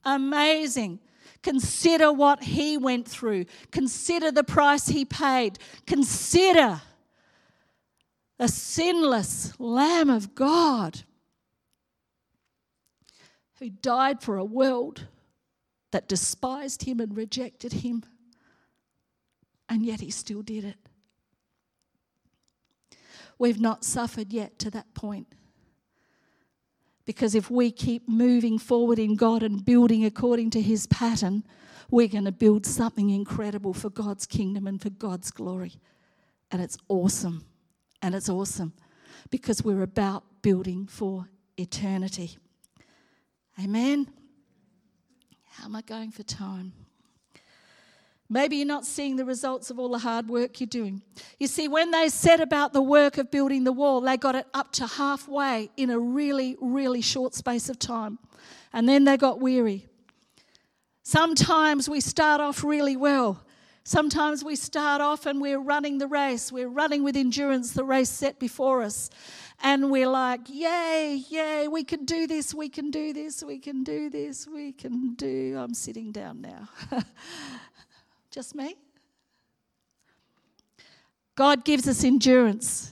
Amazing. 0.05 0.99
Consider 1.43 2.11
what 2.11 2.43
he 2.43 2.77
went 2.77 3.07
through. 3.07 3.45
Consider 3.71 4.31
the 4.31 4.43
price 4.43 4.87
he 4.87 5.05
paid. 5.05 5.59
Consider 5.85 6.81
the 8.37 8.47
sinless 8.47 9.53
Lamb 9.59 10.09
of 10.09 10.33
God 10.33 11.03
who 13.59 13.69
died 13.69 14.21
for 14.21 14.37
a 14.37 14.45
world 14.45 15.07
that 15.91 16.07
despised 16.07 16.83
him 16.83 16.99
and 16.99 17.15
rejected 17.15 17.73
him, 17.73 18.03
and 19.69 19.85
yet 19.85 19.99
he 19.99 20.09
still 20.09 20.41
did 20.41 20.63
it. 20.63 20.77
We've 23.37 23.61
not 23.61 23.83
suffered 23.83 24.33
yet 24.33 24.57
to 24.59 24.71
that 24.71 24.93
point. 24.93 25.27
Because 27.05 27.35
if 27.35 27.51
we 27.51 27.71
keep 27.71 28.07
moving 28.07 28.57
forward 28.57 28.97
in 28.97 29.15
God 29.15 29.43
and 29.43 29.63
building 29.63 30.05
according 30.05 30.51
to 30.51 30.61
His 30.61 30.87
pattern, 30.87 31.43
we're 31.91 32.07
going 32.07 32.25
to 32.25 32.31
build 32.31 32.65
something 32.65 33.09
incredible 33.09 33.73
for 33.73 33.89
God's 33.89 34.25
kingdom 34.25 34.67
and 34.67 34.81
for 34.81 34.89
God's 34.89 35.31
glory. 35.31 35.73
And 36.51 36.61
it's 36.61 36.77
awesome. 36.87 37.45
And 38.01 38.15
it's 38.15 38.29
awesome 38.29 38.73
because 39.29 39.63
we're 39.63 39.81
about 39.81 40.23
building 40.41 40.87
for 40.87 41.29
eternity. 41.57 42.37
Amen. 43.63 44.07
How 45.51 45.65
am 45.65 45.75
I 45.75 45.81
going 45.81 46.11
for 46.11 46.23
time? 46.23 46.73
Maybe 48.29 48.57
you're 48.57 48.67
not 48.67 48.85
seeing 48.85 49.15
the 49.15 49.25
results 49.25 49.69
of 49.69 49.77
all 49.77 49.89
the 49.89 49.99
hard 49.99 50.27
work 50.27 50.59
you're 50.59 50.67
doing. 50.67 51.01
You 51.39 51.47
see, 51.47 51.67
when 51.67 51.91
they 51.91 52.09
set 52.09 52.39
about 52.39 52.73
the 52.73 52.81
work 52.81 53.17
of 53.17 53.29
building 53.29 53.63
the 53.63 53.71
wall, 53.71 54.01
they 54.01 54.17
got 54.17 54.35
it 54.35 54.47
up 54.53 54.71
to 54.73 54.87
halfway 54.87 55.69
in 55.77 55.89
a 55.89 55.99
really, 55.99 56.57
really 56.59 57.01
short 57.01 57.35
space 57.35 57.69
of 57.69 57.77
time. 57.77 58.17
And 58.71 58.87
then 58.89 59.03
they 59.03 59.17
got 59.17 59.39
weary. 59.39 59.87
Sometimes 61.03 61.89
we 61.89 61.99
start 61.99 62.39
off 62.41 62.63
really 62.63 62.95
well. 62.95 63.43
Sometimes 63.83 64.45
we 64.45 64.55
start 64.55 65.01
off 65.01 65.25
and 65.25 65.41
we're 65.41 65.59
running 65.59 65.97
the 65.97 66.07
race. 66.07 66.51
We're 66.51 66.69
running 66.69 67.03
with 67.03 67.17
endurance 67.17 67.73
the 67.73 67.83
race 67.83 68.09
set 68.09 68.39
before 68.39 68.81
us. 68.81 69.09
And 69.61 69.91
we're 69.91 70.07
like, 70.07 70.41
yay, 70.47 71.21
yay, 71.29 71.67
we 71.67 71.83
can 71.83 72.05
do 72.05 72.25
this, 72.25 72.53
we 72.53 72.69
can 72.69 72.91
do 72.91 73.13
this, 73.13 73.43
we 73.43 73.59
can 73.59 73.83
do 73.83 74.09
this, 74.09 74.47
we 74.47 74.71
can 74.71 75.13
do. 75.15 75.57
I'm 75.57 75.73
sitting 75.73 76.11
down 76.11 76.41
now. 76.41 76.69
Just 78.33 78.55
me? 78.55 78.75
God 81.35 81.63
gives 81.63 81.87
us 81.87 82.03
endurance 82.03 82.91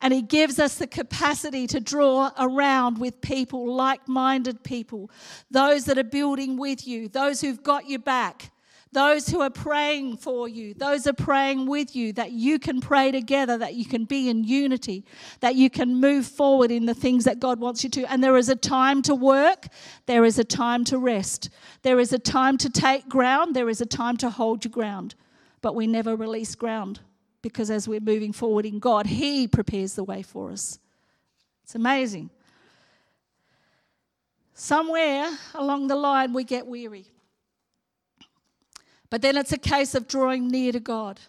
and 0.00 0.14
He 0.14 0.22
gives 0.22 0.60
us 0.60 0.76
the 0.76 0.86
capacity 0.86 1.66
to 1.66 1.80
draw 1.80 2.30
around 2.38 2.98
with 2.98 3.20
people, 3.20 3.74
like 3.74 4.06
minded 4.06 4.62
people, 4.62 5.10
those 5.50 5.84
that 5.86 5.98
are 5.98 6.04
building 6.04 6.56
with 6.56 6.86
you, 6.86 7.08
those 7.08 7.40
who've 7.40 7.60
got 7.60 7.88
your 7.88 7.98
back, 7.98 8.52
those 8.92 9.28
who 9.28 9.40
are 9.40 9.50
praying 9.50 10.16
for 10.16 10.48
you, 10.48 10.72
those 10.74 11.06
are 11.06 11.12
praying 11.12 11.66
with 11.66 11.94
you, 11.94 12.12
that 12.14 12.32
you 12.32 12.58
can 12.58 12.80
pray 12.80 13.10
together, 13.10 13.58
that 13.58 13.74
you 13.74 13.84
can 13.84 14.04
be 14.04 14.30
in 14.30 14.44
unity, 14.44 15.04
that 15.40 15.54
you 15.54 15.68
can 15.68 15.96
move 15.96 16.26
forward 16.26 16.70
in 16.70 16.86
the 16.86 16.94
things 16.94 17.24
that 17.24 17.38
God 17.38 17.60
wants 17.60 17.84
you 17.84 17.90
to. 17.90 18.10
And 18.10 18.24
there 18.24 18.36
is 18.36 18.48
a 18.48 18.56
time 18.56 19.02
to 19.02 19.14
work, 19.14 19.66
there 20.06 20.24
is 20.24 20.38
a 20.38 20.44
time 20.44 20.84
to 20.84 20.98
rest, 20.98 21.50
there 21.82 22.00
is 22.00 22.12
a 22.12 22.18
time 22.18 22.56
to 22.58 22.70
take 22.70 23.08
ground, 23.08 23.54
there 23.54 23.68
is 23.68 23.80
a 23.80 23.86
time 23.86 24.16
to 24.18 24.30
hold 24.30 24.64
your 24.64 24.72
ground. 24.72 25.14
But 25.60 25.74
we 25.74 25.86
never 25.86 26.16
release 26.16 26.54
ground 26.54 27.00
because 27.42 27.70
as 27.70 27.88
we're 27.88 28.00
moving 28.00 28.32
forward 28.32 28.64
in 28.64 28.78
God, 28.78 29.06
He 29.06 29.46
prepares 29.46 29.94
the 29.94 30.04
way 30.04 30.22
for 30.22 30.50
us. 30.50 30.78
It's 31.64 31.74
amazing. 31.74 32.30
Somewhere 34.54 35.30
along 35.54 35.88
the 35.88 35.94
line, 35.94 36.32
we 36.32 36.42
get 36.42 36.66
weary. 36.66 37.06
But 39.10 39.22
then 39.22 39.36
it's 39.36 39.52
a 39.52 39.58
case 39.58 39.94
of 39.94 40.06
drawing 40.06 40.48
near 40.48 40.72
to 40.72 40.80
God. 40.80 41.20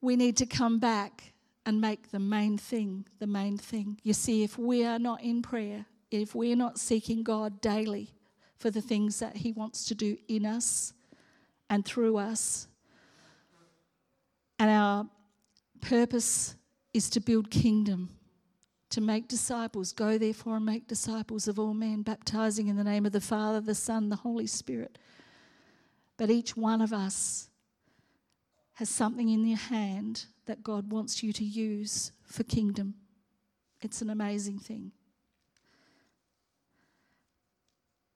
We 0.00 0.14
need 0.14 0.36
to 0.36 0.46
come 0.46 0.78
back 0.78 1.32
and 1.66 1.80
make 1.80 2.12
the 2.12 2.20
main 2.20 2.56
thing 2.56 3.06
the 3.18 3.26
main 3.26 3.58
thing. 3.58 4.00
You 4.02 4.12
see, 4.14 4.42
if 4.44 4.56
we 4.56 4.84
are 4.84 4.98
not 4.98 5.22
in 5.22 5.42
prayer, 5.42 5.86
if 6.10 6.34
we're 6.34 6.56
not 6.56 6.78
seeking 6.78 7.22
God 7.22 7.60
daily 7.60 8.14
for 8.56 8.70
the 8.70 8.80
things 8.80 9.18
that 9.18 9.36
He 9.36 9.52
wants 9.52 9.84
to 9.86 9.94
do 9.94 10.16
in 10.28 10.46
us 10.46 10.94
and 11.68 11.84
through 11.84 12.16
us, 12.16 12.68
and 14.58 14.70
our 14.70 15.06
purpose 15.80 16.54
is 16.94 17.10
to 17.10 17.20
build 17.20 17.50
kingdom, 17.50 18.10
to 18.90 19.00
make 19.00 19.28
disciples. 19.28 19.92
Go 19.92 20.16
therefore 20.16 20.56
and 20.56 20.64
make 20.64 20.88
disciples 20.88 21.46
of 21.48 21.58
all 21.58 21.74
men, 21.74 22.02
baptizing 22.02 22.68
in 22.68 22.76
the 22.76 22.84
name 22.84 23.04
of 23.04 23.12
the 23.12 23.20
Father, 23.20 23.60
the 23.60 23.74
Son, 23.74 24.08
the 24.08 24.16
Holy 24.16 24.46
Spirit 24.46 24.98
but 26.18 26.30
each 26.30 26.56
one 26.56 26.82
of 26.82 26.92
us 26.92 27.48
has 28.74 28.90
something 28.90 29.28
in 29.30 29.46
your 29.46 29.58
hand 29.58 30.26
that 30.46 30.62
God 30.62 30.92
wants 30.92 31.22
you 31.22 31.32
to 31.32 31.44
use 31.44 32.12
for 32.24 32.42
kingdom. 32.44 32.94
It's 33.80 34.02
an 34.02 34.10
amazing 34.10 34.58
thing. 34.58 34.92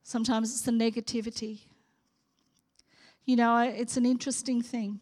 Sometimes 0.03 0.51
it's 0.53 0.63
the 0.63 0.73
negativity. 0.73 1.61
You 3.25 3.37
know, 3.37 3.59
it's 3.59 3.97
an 3.97 4.05
interesting 4.05 4.61
thing. 4.61 5.01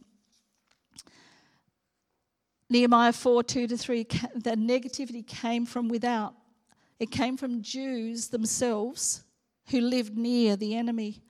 Nehemiah 2.69 3.13
4 3.13 3.43
2 3.43 3.67
to 3.67 3.77
3, 3.77 4.05
the 4.35 4.53
negativity 4.53 5.27
came 5.27 5.67
from 5.67 5.89
without. 5.89 6.35
It 7.01 7.11
came 7.11 7.37
from 7.37 7.63
Jews 7.63 8.29
themselves 8.29 9.25
who 9.71 9.81
lived 9.81 10.17
near 10.17 10.55
the 10.55 10.77
enemy. 10.77 11.23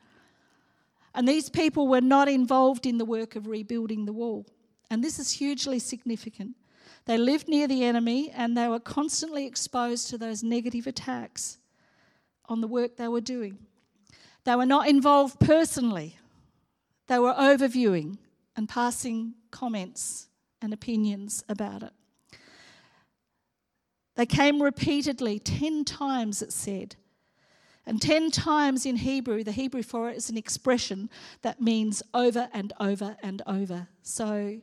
And 1.21 1.29
these 1.29 1.51
people 1.51 1.87
were 1.87 2.01
not 2.01 2.31
involved 2.31 2.87
in 2.87 2.97
the 2.97 3.05
work 3.05 3.37
of 3.37 3.47
rebuilding 3.47 4.07
the 4.07 4.13
wall. 4.15 4.47
And 4.91 5.05
this 5.05 5.19
is 5.19 5.33
hugely 5.33 5.79
significant. 5.79 6.57
They 7.05 7.19
lived 7.19 7.47
near 7.47 7.69
the 7.69 7.85
enemy 7.85 8.31
and 8.31 8.57
they 8.57 8.69
were 8.69 8.81
constantly 8.81 9.45
exposed 9.45 10.09
to 10.09 10.17
those 10.17 10.43
negative 10.43 10.87
attacks 10.87 11.59
on 12.47 12.63
the 12.63 12.67
work 12.67 12.97
they 12.97 13.07
were 13.07 13.21
doing. 13.21 13.59
They 14.45 14.57
were 14.57 14.65
not 14.65 14.89
involved 14.89 15.39
personally, 15.39 16.17
they 17.07 17.19
were 17.19 17.35
overviewing 17.35 18.17
and 18.57 18.67
passing 18.67 19.35
comments 19.51 20.29
and 20.63 20.73
opinions 20.73 21.45
about 21.51 21.83
it. 21.83 21.93
They 24.15 24.25
came 24.25 24.63
repeatedly, 24.63 25.39
10 25.39 25.85
times 25.85 26.41
it 26.41 26.51
said, 26.51 26.97
and 27.87 28.01
10 28.01 28.31
times 28.31 28.87
in 28.87 28.97
Hebrew, 28.97 29.43
the 29.43 29.53
Hebrew 29.53 29.83
for 29.83 30.11
it 30.11 30.17
is 30.17 30.31
an 30.31 30.37
expression 30.37 31.11
that 31.43 31.61
means 31.61 32.03
over 32.13 32.49
and 32.53 32.73
over 32.79 33.17
and 33.23 33.43
over. 33.47 33.89
So 34.03 34.61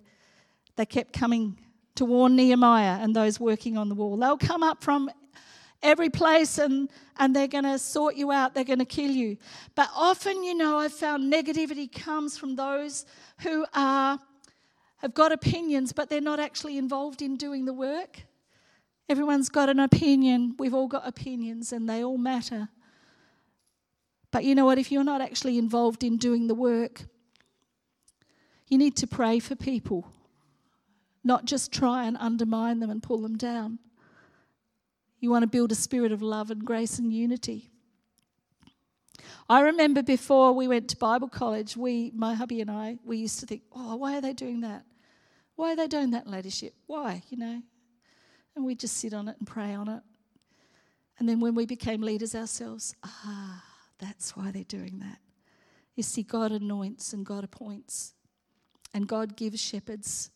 they 0.76 0.86
kept 0.86 1.14
coming 1.14 1.58
to 1.96 2.06
warn 2.06 2.36
Nehemiah 2.36 3.00
and 3.02 3.16
those 3.16 3.40
working 3.40 3.78
on 3.78 3.90
the 3.90 3.96
wall. 3.96 4.18
They'll 4.18 4.38
come 4.38 4.64
up 4.64 4.84
from 4.84 5.10
every 5.82 6.10
place 6.10 6.58
and, 6.58 6.90
and 7.18 7.36
they're 7.36 7.48
going 7.48 7.64
to 7.64 7.78
sort 7.80 8.16
you 8.16 8.32
out, 8.32 8.54
they're 8.54 8.64
going 8.64 8.80
to 8.80 8.86
kill 8.86 9.12
you. 9.12 9.38
But 9.76 9.90
often, 9.96 10.44
you 10.44 10.56
know, 10.56 10.78
I've 10.78 10.94
found 10.94 11.32
negativity 11.32 11.92
comes 11.92 12.38
from 12.38 12.56
those 12.56 13.06
who 13.40 13.66
are, 13.74 14.20
have 14.98 15.14
got 15.14 15.32
opinions, 15.32 15.92
but 15.92 16.10
they're 16.10 16.22
not 16.22 16.40
actually 16.40 16.78
involved 16.78 17.22
in 17.22 17.36
doing 17.36 17.66
the 17.66 17.74
work. 17.74 18.24
Everyone's 19.10 19.50
got 19.50 19.70
an 19.70 19.80
opinion. 19.80 20.56
We've 20.60 20.74
all 20.74 20.88
got 20.88 21.08
opinions 21.08 21.72
and 21.72 21.90
they 21.90 22.04
all 22.04 22.18
matter. 22.18 22.70
But 24.32 24.44
you 24.44 24.56
know 24.56 24.66
what? 24.66 24.78
If 24.78 24.92
you're 24.92 25.04
not 25.04 25.22
actually 25.22 25.58
involved 25.58 26.04
in 26.04 26.18
doing 26.18 26.48
the 26.48 26.56
work, 26.56 27.06
you 28.68 28.78
need 28.78 28.96
to 28.98 29.08
pray 29.08 29.40
for 29.40 29.56
people, 29.56 30.12
not 31.24 31.46
just 31.46 31.72
try 31.72 32.06
and 32.06 32.18
undermine 32.20 32.80
them 32.80 32.90
and 32.90 33.02
pull 33.02 33.22
them 33.22 33.38
down. 33.38 33.80
You 35.20 35.32
want 35.32 35.44
to 35.44 35.48
build 35.48 35.72
a 35.72 35.76
spirit 35.76 36.12
of 36.12 36.22
love 36.22 36.52
and 36.52 36.64
grace 36.64 37.00
and 37.00 37.14
unity. 37.14 37.72
I 39.50 39.62
remember 39.62 40.04
before 40.04 40.52
we 40.54 40.68
went 40.68 40.90
to 40.90 40.98
Bible 40.98 41.30
college, 41.30 41.78
we, 41.78 42.12
my 42.14 42.34
hubby 42.34 42.60
and 42.62 42.70
I, 42.70 42.98
we 43.06 43.18
used 43.18 43.40
to 43.40 43.46
think, 43.46 43.64
oh, 43.72 43.96
why 43.96 44.18
are 44.18 44.22
they 44.22 44.34
doing 44.34 44.62
that? 44.62 44.84
Why 45.56 45.72
are 45.72 45.76
they 45.76 45.88
doing 45.88 46.12
that 46.12 46.28
leadership? 46.28 46.74
Why, 46.86 47.24
you 47.30 47.38
know? 47.38 47.62
And 48.56 48.66
we 48.66 48.76
just 48.76 48.98
sit 48.98 49.14
on 49.14 49.28
it 49.28 49.38
and 49.40 49.48
pray 49.48 49.74
on 49.74 49.88
it. 49.88 50.04
And 51.18 51.28
then 51.28 51.40
when 51.40 51.56
we 51.56 51.66
became 51.66 52.02
leaders 52.02 52.36
ourselves, 52.36 52.96
ah, 53.04 53.64
that's 54.00 54.36
why 54.36 54.52
they're 54.52 54.64
doing 54.64 55.00
that. 55.00 55.20
You 55.96 56.04
see, 56.04 56.24
God 56.24 56.52
anoints 56.52 57.14
and 57.14 57.26
God 57.26 57.44
appoints. 57.44 58.14
And 58.94 59.08
God 59.08 59.36
gives 59.36 59.60
shepherds 59.60 60.32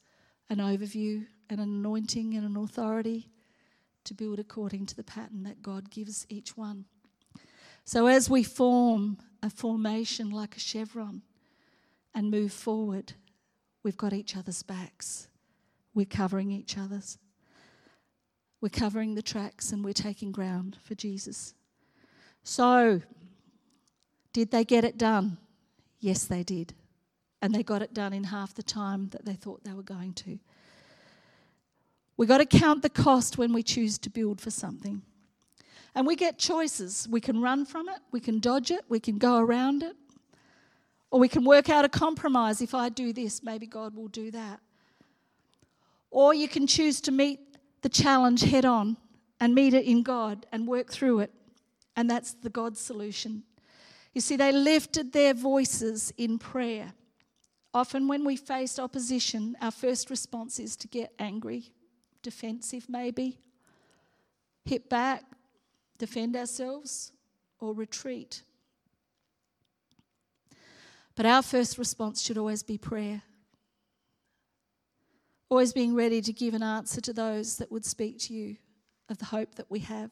an 0.50 0.58
overview 0.58 1.26
an 1.52 1.60
anointing 1.60 2.34
and 2.34 2.46
an 2.46 2.56
authority 2.56 3.30
to 4.06 4.14
build 4.14 4.40
according 4.40 4.86
to 4.86 4.96
the 4.96 5.04
pattern 5.04 5.44
that 5.44 5.62
God 5.62 5.92
gives 5.92 6.26
each 6.30 6.56
one. 6.56 6.86
So 7.84 8.08
as 8.08 8.30
we 8.30 8.42
form 8.42 9.18
a 9.44 9.50
formation 9.50 10.32
like 10.32 10.56
a 10.56 10.62
chevron 10.62 11.24
and 12.16 12.32
move 12.32 12.54
forward, 12.54 13.14
we've 13.84 13.98
got 13.98 14.14
each 14.14 14.38
other's 14.38 14.64
backs. 14.64 15.28
We're 15.94 16.06
covering 16.06 16.52
each 16.52 16.78
other's. 16.78 17.18
We're 18.62 18.70
covering 18.70 19.16
the 19.16 19.22
tracks 19.22 19.74
and 19.74 19.84
we're 19.84 19.94
taking 19.94 20.32
ground 20.32 20.78
for 20.82 20.96
Jesus. 20.96 21.54
So, 22.44 23.02
did 24.34 24.52
they 24.52 24.64
get 24.64 24.84
it 24.84 24.98
done? 24.98 25.38
Yes, 26.00 26.26
they 26.26 26.44
did. 26.44 26.74
And 27.42 27.54
they 27.54 27.64
got 27.64 27.82
it 27.82 27.94
done 27.94 28.14
in 28.14 28.26
half 28.26 28.54
the 28.54 28.64
time 28.64 29.10
that 29.10 29.26
they 29.26 29.34
thought 29.34 29.64
they 29.64 29.74
were 29.74 29.84
going 29.84 30.14
to. 30.14 30.40
We've 32.18 32.30
got 32.30 32.38
to 32.38 32.46
count 32.46 32.82
the 32.84 32.90
cost 32.90 33.38
when 33.38 33.52
we 33.52 33.64
choose 33.64 33.98
to 34.00 34.10
build 34.10 34.40
for 34.40 34.52
something. 34.52 35.02
And 35.96 36.06
we 36.06 36.16
get 36.16 36.38
choices. 36.38 37.08
We 37.10 37.20
can 37.20 37.42
run 37.42 37.66
from 37.66 37.90
it, 37.90 38.00
we 38.12 38.20
can 38.20 38.40
dodge 38.40 38.72
it, 38.72 38.86
we 38.90 39.00
can 39.00 39.18
go 39.18 39.40
around 39.40 39.84
it, 39.84 39.96
or 41.10 41.20
we 41.20 41.28
can 41.28 41.44
work 41.44 41.70
out 41.70 41.84
a 41.84 41.90
compromise. 41.90 42.62
If 42.62 42.74
I 42.74 42.90
do 42.90 43.12
this, 43.12 43.44
maybe 43.44 43.66
God 43.66 43.96
will 43.96 44.08
do 44.08 44.32
that. 44.32 44.60
Or 46.10 46.34
you 46.34 46.48
can 46.48 46.68
choose 46.68 47.02
to 47.02 47.12
meet 47.12 47.40
the 47.82 47.90
challenge 47.90 48.42
head 48.42 48.66
on 48.66 48.98
and 49.40 49.56
meet 49.56 49.74
it 49.74 49.86
in 49.86 50.04
God 50.04 50.46
and 50.52 50.68
work 50.68 50.92
through 50.92 51.20
it. 51.20 51.32
And 51.96 52.10
that's 52.10 52.34
the 52.34 52.50
God 52.50 52.78
solution. 52.78 53.44
You 54.14 54.22
see, 54.22 54.36
they 54.36 54.52
lifted 54.52 55.14
their 55.14 55.34
voices 55.34 56.14
in 56.18 56.38
prayer. 56.38 56.94
Often, 57.74 58.08
when 58.08 58.26
we 58.26 58.36
face 58.36 58.78
opposition, 58.78 59.56
our 59.62 59.72
first 59.72 60.10
response 60.10 60.60
is 60.60 60.76
to 60.78 60.88
get 60.88 61.14
angry, 61.18 61.72
defensive, 62.22 62.88
maybe, 62.90 63.40
hit 64.66 64.90
back, 64.90 65.24
defend 65.98 66.36
ourselves, 66.36 67.14
or 67.60 67.74
retreat. 67.74 68.44
But 71.16 71.26
our 71.26 71.42
first 71.42 71.78
response 71.78 72.22
should 72.22 72.38
always 72.38 72.64
be 72.64 72.78
prayer. 72.78 73.22
Always 75.50 75.72
being 75.72 75.96
ready 75.96 76.22
to 76.22 76.34
give 76.34 76.54
an 76.54 76.64
answer 76.64 77.00
to 77.02 77.14
those 77.14 77.58
that 77.58 77.72
would 77.72 77.86
speak 77.86 78.20
to 78.20 78.34
you 78.34 78.58
of 79.08 79.18
the 79.18 79.26
hope 79.26 79.56
that 79.56 79.70
we 79.70 79.80
have 79.80 80.12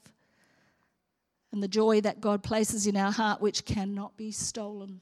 and 1.52 1.64
the 1.64 1.68
joy 1.68 2.02
that 2.02 2.22
God 2.22 2.44
places 2.44 2.86
in 2.86 2.96
our 2.96 3.12
heart, 3.12 3.42
which 3.42 3.66
cannot 3.66 4.18
be 4.18 4.32
stolen. 4.32 5.02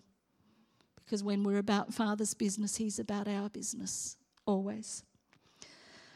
Because 0.96 1.24
when 1.24 1.44
we're 1.44 1.58
about 1.58 1.94
Father's 1.94 2.34
business, 2.34 2.76
He's 2.76 3.00
about 3.00 3.28
our 3.28 3.50
business, 3.50 4.18
always. 4.46 5.04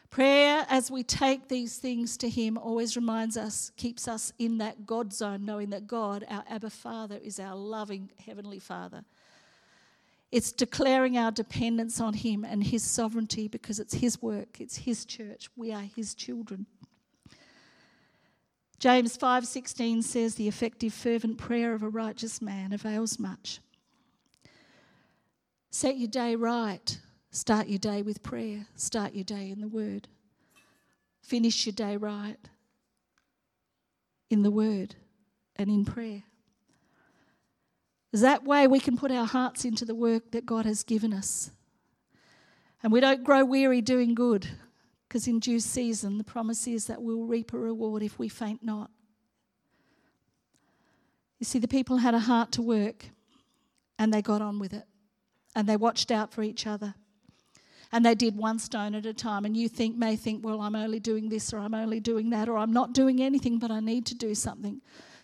Prayer, 0.10 0.66
as 0.70 0.92
we 0.92 1.04
take 1.04 1.48
these 1.48 1.78
things 1.78 2.18
to 2.18 2.30
Him, 2.30 2.58
always 2.58 2.96
reminds 2.96 3.38
us, 3.38 3.72
keeps 3.78 4.08
us 4.08 4.34
in 4.40 4.58
that 4.58 4.86
God 4.86 5.14
zone, 5.14 5.46
knowing 5.46 5.70
that 5.70 5.88
God, 5.88 6.26
our 6.30 6.44
Abba 6.50 6.70
Father, 6.70 7.18
is 7.24 7.40
our 7.40 7.56
loving 7.56 8.12
Heavenly 8.26 8.60
Father 8.60 9.06
it's 10.32 10.54
declaring 10.54 11.18
our 11.18 11.32
dependence 11.32 12.00
on 12.00 12.14
Him 12.14 12.46
and 12.46 12.64
His 12.64 12.84
sovereignty 12.84 13.48
because 13.48 13.80
it's 13.80 13.96
His 13.96 14.22
work, 14.22 14.62
it's 14.62 14.78
His 14.78 15.06
church. 15.06 15.50
We 15.56 15.74
are 15.74 15.82
His 15.82 16.16
children. 16.16 16.66
James 18.82 19.16
5:16 19.16 20.02
says 20.02 20.34
the 20.34 20.48
effective 20.48 20.92
fervent 20.92 21.38
prayer 21.38 21.76
of 21.76 21.84
a 21.84 21.88
righteous 21.88 22.42
man 22.42 22.74
avails 22.74 23.20
much. 23.20 23.60
Set 25.70 26.00
your 26.00 26.08
day 26.08 26.36
right. 26.36 27.00
Start 27.30 27.68
your 27.68 27.78
day 27.78 28.02
with 28.02 28.24
prayer. 28.24 28.66
Start 28.76 29.14
your 29.14 29.24
day 29.24 29.52
in 29.52 29.62
the 29.62 29.68
word. 29.68 30.08
Finish 31.22 31.68
your 31.68 31.74
day 31.74 31.96
right 31.96 32.40
in 34.32 34.42
the 34.42 34.50
word 34.50 34.96
and 35.58 35.70
in 35.70 35.86
prayer. 35.86 36.24
Is 38.12 38.22
that 38.22 38.46
way 38.46 38.66
we 38.68 38.80
can 38.80 38.98
put 38.98 39.12
our 39.12 39.28
hearts 39.28 39.64
into 39.64 39.86
the 39.86 39.94
work 39.94 40.32
that 40.32 40.48
God 40.48 40.66
has 40.66 40.82
given 40.82 41.14
us. 41.14 41.52
And 42.82 42.92
we 42.92 43.00
don't 43.00 43.24
grow 43.24 43.46
weary 43.46 43.82
doing 43.82 44.16
good, 44.16 44.48
because 45.12 45.28
in 45.28 45.40
due 45.40 45.60
season 45.60 46.18
the 46.18 46.24
promise 46.24 46.66
is 46.68 46.88
that 46.88 47.02
we'll 47.02 47.26
reap 47.26 47.52
a 47.52 47.60
reward 47.60 48.02
if 48.02 48.18
we 48.18 48.30
faint 48.30 48.64
not. 48.64 48.90
You 51.38 51.44
see, 51.44 51.60
the 51.60 51.68
people 51.68 51.98
had 51.98 52.14
a 52.14 52.20
heart 52.20 52.54
to 52.54 52.62
work 52.62 53.08
and 54.00 54.14
they 54.14 54.22
got 54.22 54.42
on 54.42 54.58
with 54.58 54.72
it 54.72 54.86
and 55.54 55.68
they 55.68 55.76
watched 55.76 56.12
out 56.12 56.32
for 56.32 56.44
each 56.44 56.66
other 56.66 56.96
and 57.92 58.06
they 58.06 58.16
did 58.16 58.38
one 58.38 58.58
stone 58.58 58.96
at 58.96 59.06
a 59.06 59.14
time. 59.14 59.44
And 59.44 59.58
you 59.58 59.68
think, 59.68 59.98
may 59.98 60.16
think, 60.16 60.46
well, 60.46 60.62
I'm 60.62 60.78
only 60.78 61.02
doing 61.02 61.28
this 61.28 61.52
or 61.52 61.58
I'm 61.58 61.74
only 61.74 62.00
doing 62.00 62.30
that 62.30 62.48
or 62.48 62.58
I'm 62.58 62.72
not 62.72 62.94
doing 62.94 63.22
anything, 63.22 63.60
but 63.60 63.70
I 63.70 63.82
need 63.82 64.06
to 64.06 64.16
do 64.16 64.34
something. 64.34 64.80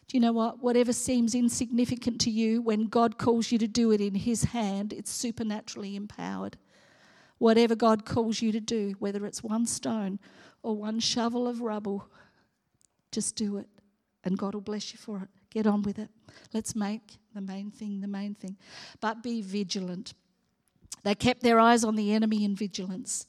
Do 0.09 0.17
you 0.17 0.19
know 0.19 0.33
what? 0.33 0.61
Whatever 0.61 0.91
seems 0.91 1.33
insignificant 1.33 2.19
to 2.21 2.29
you, 2.29 2.61
when 2.61 2.87
God 2.87 3.17
calls 3.17 3.53
you 3.53 3.57
to 3.59 3.67
do 3.69 3.91
it 3.91 4.01
in 4.01 4.15
His 4.15 4.43
hand, 4.43 4.91
it's 4.91 5.11
supernaturally 5.11 5.95
empowered. 5.95 6.57
Whatever 7.37 7.75
God 7.75 8.05
calls 8.05 8.41
you 8.41 8.51
to 8.51 8.59
do, 8.59 8.95
whether 8.99 9.25
it's 9.25 9.43
one 9.43 9.65
stone 9.65 10.19
or 10.63 10.75
one 10.75 10.99
shovel 10.99 11.47
of 11.47 11.61
rubble, 11.61 12.07
just 13.11 13.35
do 13.35 13.57
it. 13.57 13.67
And 14.23 14.37
God 14.37 14.53
will 14.53 14.61
bless 14.61 14.91
you 14.91 14.97
for 14.97 15.19
it. 15.19 15.29
Get 15.49 15.67
on 15.67 15.83
with 15.83 15.99
it. 15.99 16.09
Let's 16.53 16.75
make 16.75 17.17
the 17.33 17.41
main 17.41 17.71
thing 17.71 18.01
the 18.01 18.07
main 18.07 18.35
thing. 18.35 18.57
But 18.99 19.23
be 19.23 19.41
vigilant. 19.41 20.13
They 21.03 21.15
kept 21.15 21.41
their 21.41 21.59
eyes 21.59 21.83
on 21.83 21.95
the 21.95 22.13
enemy 22.13 22.43
in 22.43 22.55
vigilance. 22.55 23.27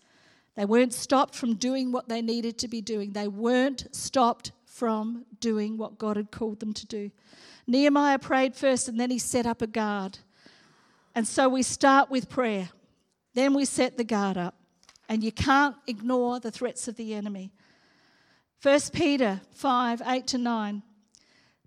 They 0.56 0.64
weren't 0.64 0.92
stopped 0.92 1.36
from 1.36 1.54
doing 1.54 1.92
what 1.92 2.08
they 2.08 2.20
needed 2.20 2.58
to 2.58 2.68
be 2.68 2.80
doing. 2.80 3.12
They 3.12 3.28
weren't 3.28 3.94
stopped 3.94 4.50
from 4.64 5.24
doing 5.38 5.76
what 5.76 5.98
God 5.98 6.16
had 6.16 6.32
called 6.32 6.58
them 6.60 6.72
to 6.72 6.86
do. 6.86 7.10
Nehemiah 7.66 8.18
prayed 8.18 8.56
first 8.56 8.88
and 8.88 8.98
then 8.98 9.10
he 9.10 9.18
set 9.18 9.46
up 9.46 9.62
a 9.62 9.66
guard. 9.66 10.18
And 11.14 11.26
so 11.26 11.48
we 11.48 11.62
start 11.62 12.10
with 12.10 12.28
prayer, 12.28 12.70
then 13.38 13.54
we 13.54 13.64
set 13.64 13.96
the 13.96 14.04
guard 14.04 14.36
up. 14.36 14.54
And 15.08 15.22
you 15.22 15.32
can't 15.32 15.76
ignore 15.86 16.40
the 16.40 16.50
threats 16.50 16.88
of 16.88 16.96
the 16.96 17.14
enemy. 17.14 17.52
1 18.62 18.80
Peter 18.92 19.40
5 19.52 20.02
8 20.04 20.26
to 20.26 20.38
9. 20.38 20.82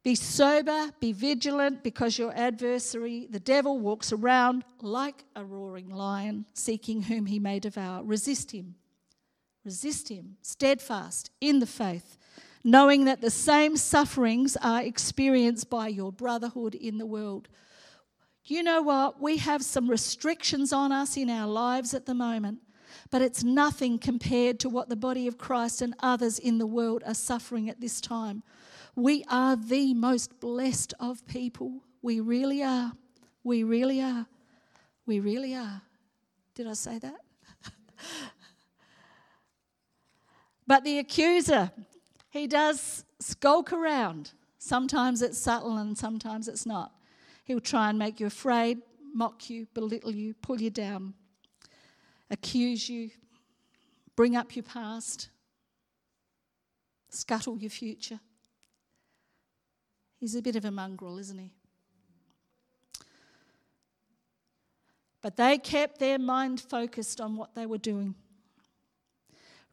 Be 0.04 0.16
sober, 0.16 0.90
be 1.00 1.14
vigilant, 1.14 1.84
because 1.84 2.18
your 2.18 2.36
adversary, 2.36 3.28
the 3.30 3.40
devil, 3.40 3.80
walks 3.80 4.12
around 4.12 4.64
like 4.82 5.24
a 5.36 5.46
roaring 5.46 5.90
lion, 5.90 6.46
seeking 6.54 7.04
whom 7.04 7.28
he 7.28 7.40
may 7.40 7.60
devour. 7.60 8.04
Resist 8.04 8.52
him. 8.52 8.76
Resist 9.64 10.10
him, 10.10 10.38
steadfast 10.42 11.30
in 11.40 11.60
the 11.60 11.68
faith, 11.68 12.18
knowing 12.64 13.06
that 13.06 13.22
the 13.22 13.30
same 13.30 13.78
sufferings 13.78 14.58
are 14.58 14.82
experienced 14.82 15.70
by 15.70 15.88
your 15.88 16.12
brotherhood 16.12 16.74
in 16.74 16.98
the 16.98 17.06
world. 17.06 17.48
You 18.46 18.64
know 18.64 18.82
what? 18.82 19.22
We 19.22 19.38
have 19.38 19.64
some 19.64 19.90
restrictions 19.90 20.74
on 20.74 20.92
us 20.92 21.16
in 21.16 21.30
our 21.30 21.48
lives 21.48 21.94
at 21.94 22.06
the 22.06 22.14
moment, 22.14 22.60
but 23.12 23.22
it's 23.22 23.44
nothing 23.44 24.00
compared 24.00 24.60
to 24.62 24.70
what 24.70 24.90
the 24.90 24.96
body 24.96 25.28
of 25.28 25.38
Christ 25.38 25.82
and 25.82 25.94
others 26.00 26.40
in 26.40 26.58
the 26.58 26.66
world 26.66 27.04
are 27.06 27.14
suffering 27.14 27.70
at 27.70 27.80
this 27.80 28.02
time. 28.02 28.44
We 28.96 29.24
are 29.30 29.56
the 29.56 29.94
most 29.94 30.40
blessed 30.40 30.94
of 31.00 31.26
people. 31.28 31.82
We 32.02 32.20
really 32.20 32.64
are. 32.64 32.94
We 33.44 33.64
really 33.64 34.02
are. 34.02 34.26
We 35.06 35.20
really 35.20 35.56
are. 35.56 35.82
Did 36.56 36.68
I 36.68 36.74
say 36.74 37.00
that? 37.00 37.22
but 40.68 40.84
the 40.84 41.00
accuser, 41.00 41.72
he 42.30 42.48
does 42.48 43.06
skulk 43.20 43.72
around. 43.72 44.32
Sometimes 44.58 45.22
it's 45.22 45.38
subtle 45.38 45.78
and 45.78 45.98
sometimes 45.98 46.48
it's 46.48 46.66
not. 46.66 46.92
He'll 47.52 47.60
try 47.60 47.90
and 47.90 48.00
make 48.00 48.22
you 48.22 48.28
afraid, 48.28 48.78
mock 49.14 49.50
you, 49.50 49.68
belittle 49.74 50.16
you, 50.16 50.34
pull 50.36 50.62
you 50.62 50.70
down, 50.70 51.14
accuse 52.30 52.88
you, 52.88 53.10
bring 54.16 54.38
up 54.38 54.56
your 54.56 54.64
past, 54.64 55.28
scuttle 57.10 57.58
your 57.58 57.70
future. 57.70 58.22
He's 60.18 60.34
a 60.34 60.42
bit 60.42 60.56
of 60.56 60.64
a 60.64 60.72
mongrel, 60.72 61.18
isn't 61.18 61.38
he? 61.38 61.52
But 65.22 65.36
they 65.36 65.58
kept 65.58 66.00
their 66.00 66.20
mind 66.20 66.62
focused 66.62 67.20
on 67.20 67.36
what 67.36 67.54
they 67.54 67.66
were 67.66 67.78
doing. 67.78 68.16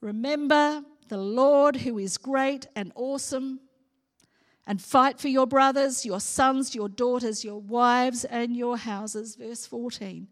Remember 0.00 0.82
the 1.06 1.16
Lord 1.16 1.76
who 1.76 2.00
is 2.00 2.18
great 2.18 2.66
and 2.74 2.90
awesome, 2.96 3.60
and 4.68 4.82
fight 4.82 5.18
for 5.18 5.28
your 5.28 5.46
brothers, 5.46 6.04
your 6.04 6.20
sons, 6.20 6.74
your 6.74 6.90
daughters, 6.90 7.42
your 7.42 7.58
wives, 7.58 8.24
and 8.26 8.54
your 8.54 8.76
houses. 8.76 9.34
Verse 9.34 9.64
14. 9.64 10.28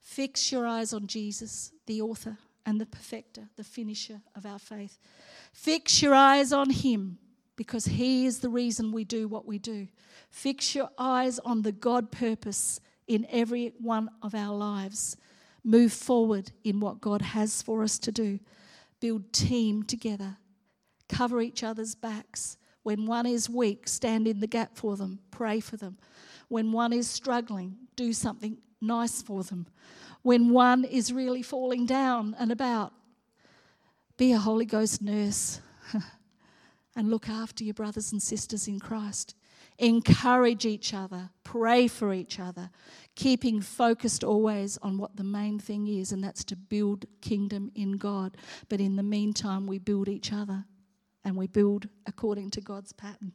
Fix 0.00 0.50
your 0.50 0.66
eyes 0.66 0.94
on 0.94 1.06
Jesus, 1.06 1.70
the 1.86 2.00
author 2.00 2.38
and 2.64 2.80
the 2.80 2.86
perfecter, 2.86 3.50
the 3.56 3.62
finisher 3.62 4.22
of 4.34 4.46
our 4.46 4.58
faith. 4.58 4.98
Fix 5.52 6.00
your 6.00 6.14
eyes 6.14 6.50
on 6.50 6.70
him 6.70 7.18
because 7.56 7.84
he 7.84 8.24
is 8.24 8.38
the 8.38 8.48
reason 8.48 8.90
we 8.90 9.04
do 9.04 9.28
what 9.28 9.46
we 9.46 9.58
do. 9.58 9.86
Fix 10.30 10.74
your 10.74 10.88
eyes 10.98 11.38
on 11.40 11.60
the 11.60 11.72
God 11.72 12.10
purpose 12.10 12.80
in 13.06 13.26
every 13.30 13.74
one 13.78 14.08
of 14.22 14.34
our 14.34 14.54
lives. 14.54 15.18
Move 15.62 15.92
forward 15.92 16.52
in 16.64 16.80
what 16.80 17.02
God 17.02 17.20
has 17.20 17.60
for 17.60 17.82
us 17.82 17.98
to 18.00 18.10
do 18.10 18.40
build 19.00 19.30
team 19.34 19.82
together, 19.82 20.38
cover 21.10 21.42
each 21.42 21.62
other's 21.62 21.94
backs. 21.94 22.56
When 22.84 23.06
one 23.06 23.24
is 23.26 23.50
weak, 23.50 23.88
stand 23.88 24.28
in 24.28 24.40
the 24.40 24.46
gap 24.46 24.76
for 24.76 24.96
them, 24.96 25.18
pray 25.30 25.58
for 25.58 25.76
them. 25.76 25.96
When 26.48 26.70
one 26.70 26.92
is 26.92 27.08
struggling, 27.08 27.76
do 27.96 28.12
something 28.12 28.58
nice 28.80 29.22
for 29.22 29.42
them. 29.42 29.66
When 30.22 30.50
one 30.50 30.84
is 30.84 31.10
really 31.12 31.42
falling 31.42 31.86
down 31.86 32.36
and 32.38 32.52
about, 32.52 32.92
be 34.18 34.32
a 34.32 34.38
Holy 34.38 34.66
Ghost 34.66 35.00
nurse 35.00 35.60
and 36.96 37.10
look 37.10 37.26
after 37.28 37.64
your 37.64 37.74
brothers 37.74 38.12
and 38.12 38.22
sisters 38.22 38.68
in 38.68 38.78
Christ. 38.78 39.34
Encourage 39.78 40.66
each 40.66 40.92
other, 40.92 41.30
pray 41.42 41.88
for 41.88 42.12
each 42.12 42.38
other, 42.38 42.70
keeping 43.14 43.62
focused 43.62 44.22
always 44.22 44.78
on 44.82 44.98
what 44.98 45.16
the 45.16 45.24
main 45.24 45.58
thing 45.58 45.88
is, 45.88 46.12
and 46.12 46.22
that's 46.22 46.44
to 46.44 46.54
build 46.54 47.06
kingdom 47.22 47.72
in 47.74 47.92
God. 47.92 48.36
But 48.68 48.80
in 48.80 48.96
the 48.96 49.02
meantime, 49.02 49.66
we 49.66 49.78
build 49.78 50.08
each 50.08 50.34
other 50.34 50.66
and 51.24 51.36
we 51.36 51.46
build 51.46 51.88
according 52.06 52.50
to 52.50 52.60
God's 52.60 52.92
pattern. 52.92 53.32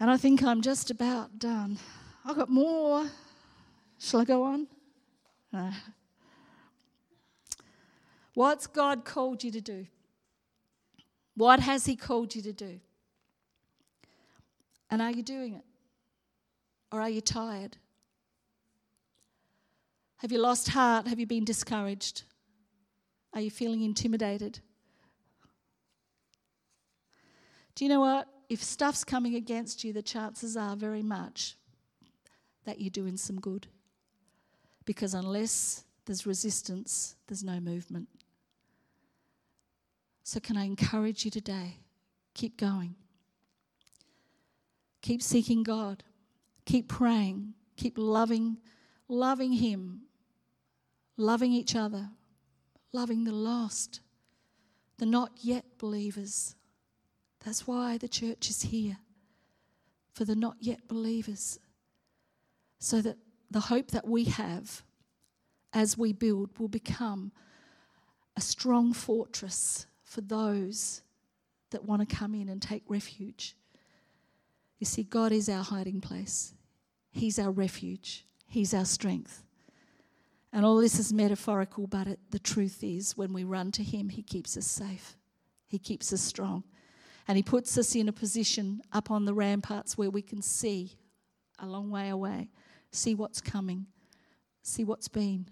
And 0.00 0.10
I 0.10 0.16
think 0.16 0.42
I'm 0.42 0.62
just 0.62 0.90
about 0.90 1.38
done. 1.38 1.78
I've 2.24 2.36
got 2.36 2.48
more. 2.48 3.08
Shall 3.98 4.20
I 4.20 4.24
go 4.24 4.42
on? 4.42 4.66
What's 8.34 8.66
God 8.66 9.04
called 9.04 9.44
you 9.44 9.50
to 9.52 9.60
do? 9.60 9.86
What 11.36 11.60
has 11.60 11.86
He 11.86 11.94
called 11.96 12.34
you 12.34 12.42
to 12.42 12.52
do? 12.52 12.80
And 14.90 15.00
are 15.00 15.10
you 15.10 15.22
doing 15.22 15.54
it? 15.54 15.64
Or 16.90 17.00
are 17.00 17.08
you 17.08 17.20
tired? 17.20 17.76
Have 20.18 20.32
you 20.32 20.38
lost 20.38 20.68
heart? 20.68 21.06
Have 21.06 21.18
you 21.18 21.26
been 21.26 21.44
discouraged? 21.44 22.24
Are 23.34 23.40
you 23.40 23.50
feeling 23.50 23.82
intimidated? 23.82 24.60
Do 27.74 27.84
you 27.84 27.88
know 27.88 28.00
what? 28.00 28.28
If 28.48 28.62
stuff's 28.62 29.04
coming 29.04 29.34
against 29.34 29.82
you, 29.82 29.92
the 29.92 30.02
chances 30.02 30.56
are 30.56 30.76
very 30.76 31.02
much 31.02 31.56
that 32.64 32.80
you're 32.80 32.90
doing 32.90 33.16
some 33.16 33.40
good. 33.40 33.66
Because 34.84 35.14
unless 35.14 35.84
there's 36.06 36.26
resistance, 36.26 37.16
there's 37.26 37.44
no 37.44 37.60
movement. 37.60 38.08
So, 40.24 40.40
can 40.40 40.56
I 40.56 40.64
encourage 40.64 41.24
you 41.24 41.30
today? 41.30 41.78
Keep 42.34 42.58
going. 42.58 42.94
Keep 45.00 45.22
seeking 45.22 45.62
God. 45.62 46.04
Keep 46.64 46.88
praying. 46.88 47.54
Keep 47.76 47.94
loving, 47.96 48.58
loving 49.08 49.52
Him, 49.52 50.02
loving 51.16 51.52
each 51.52 51.74
other, 51.74 52.10
loving 52.92 53.24
the 53.24 53.32
lost, 53.32 54.00
the 54.98 55.06
not 55.06 55.32
yet 55.40 55.64
believers. 55.78 56.54
That's 57.44 57.66
why 57.66 57.98
the 57.98 58.08
church 58.08 58.48
is 58.50 58.62
here, 58.62 58.98
for 60.14 60.24
the 60.24 60.36
not 60.36 60.56
yet 60.60 60.86
believers, 60.86 61.58
so 62.78 63.00
that 63.00 63.18
the 63.50 63.60
hope 63.60 63.90
that 63.90 64.06
we 64.06 64.24
have 64.24 64.82
as 65.72 65.98
we 65.98 66.12
build 66.12 66.58
will 66.58 66.68
become 66.68 67.32
a 68.36 68.40
strong 68.40 68.92
fortress 68.92 69.86
for 70.04 70.20
those 70.20 71.02
that 71.70 71.84
want 71.84 72.08
to 72.08 72.16
come 72.16 72.34
in 72.34 72.48
and 72.48 72.60
take 72.60 72.82
refuge. 72.88 73.56
You 74.78 74.86
see, 74.86 75.02
God 75.02 75.32
is 75.32 75.48
our 75.48 75.64
hiding 75.64 76.00
place, 76.00 76.54
He's 77.10 77.38
our 77.38 77.50
refuge, 77.50 78.24
He's 78.46 78.72
our 78.72 78.84
strength. 78.84 79.44
And 80.54 80.66
all 80.66 80.76
this 80.76 80.98
is 80.98 81.14
metaphorical, 81.14 81.86
but 81.86 82.06
it, 82.06 82.20
the 82.30 82.38
truth 82.38 82.84
is, 82.84 83.16
when 83.16 83.32
we 83.32 83.42
run 83.42 83.72
to 83.72 83.82
Him, 83.82 84.10
He 84.10 84.22
keeps 84.22 84.56
us 84.56 84.66
safe, 84.66 85.16
He 85.66 85.78
keeps 85.78 86.12
us 86.12 86.20
strong. 86.20 86.64
And 87.28 87.36
He 87.36 87.42
puts 87.42 87.78
us 87.78 87.94
in 87.94 88.08
a 88.08 88.12
position 88.12 88.82
up 88.92 89.10
on 89.10 89.24
the 89.24 89.34
ramparts 89.34 89.96
where 89.96 90.10
we 90.10 90.22
can 90.22 90.42
see 90.42 90.96
a 91.58 91.66
long 91.66 91.90
way 91.90 92.08
away, 92.08 92.50
see 92.90 93.14
what's 93.14 93.40
coming, 93.40 93.86
see 94.62 94.84
what's 94.84 95.08
been. 95.08 95.46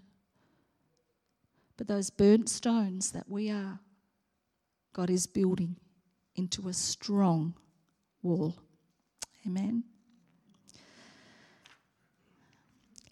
But 1.77 1.87
those 1.87 2.09
burnt 2.09 2.49
stones 2.49 3.11
that 3.11 3.29
we 3.29 3.49
are, 3.49 3.79
God 4.93 5.09
is 5.09 5.25
building 5.25 5.77
into 6.35 6.67
a 6.67 6.73
strong 6.73 7.55
wall. 8.21 8.55
Amen. 9.47 9.83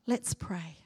Let's 0.06 0.34
pray. 0.34 0.78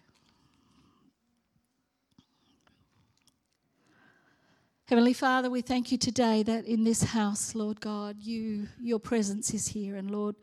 Heavenly 4.88 5.14
Father, 5.14 5.50
we 5.50 5.62
thank 5.62 5.94
you 5.94 5.98
today 5.98 6.44
that 6.44 6.66
in 6.66 6.84
this 6.84 7.04
house, 7.04 7.56
Lord 7.56 7.80
God, 7.80 8.18
you 8.20 8.68
your 8.82 9.00
presence 9.00 9.54
is 9.54 9.68
here 9.68 9.96
and 9.96 10.12
Lord, 10.12 10.36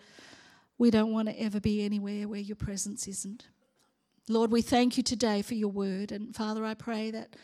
we 0.78 0.91
don't 0.91 1.12
want 1.12 1.28
to 1.28 1.38
ever 1.38 1.61
be 1.61 1.84
anywhere 1.84 2.26
where 2.26 2.41
your 2.41 2.57
presence 2.57 3.07
isn't. 3.07 3.49
Lord, 4.30 4.51
we 4.51 4.62
thank 4.62 4.97
you 4.97 5.03
today 5.03 5.43
for 5.43 5.53
your 5.53 5.68
word 5.68 6.11
and 6.11 6.34
Father, 6.34 6.64
I 6.64 6.72
pray 6.72 7.11
that 7.11 7.36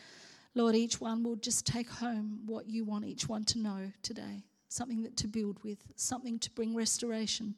Lord, 0.55 0.73
each 0.73 0.99
one 0.99 1.21
will 1.21 1.35
just 1.35 1.67
take 1.67 1.87
home 1.87 2.39
what 2.47 2.67
you 2.67 2.83
want 2.83 3.05
each 3.05 3.29
one 3.29 3.43
to 3.45 3.59
know 3.59 3.91
today 4.01 4.43
something 4.67 5.03
that 5.03 5.15
to 5.17 5.27
build 5.27 5.63
with, 5.63 5.77
something 5.95 6.39
to 6.39 6.49
bring 6.51 6.73
restoration, 6.73 7.53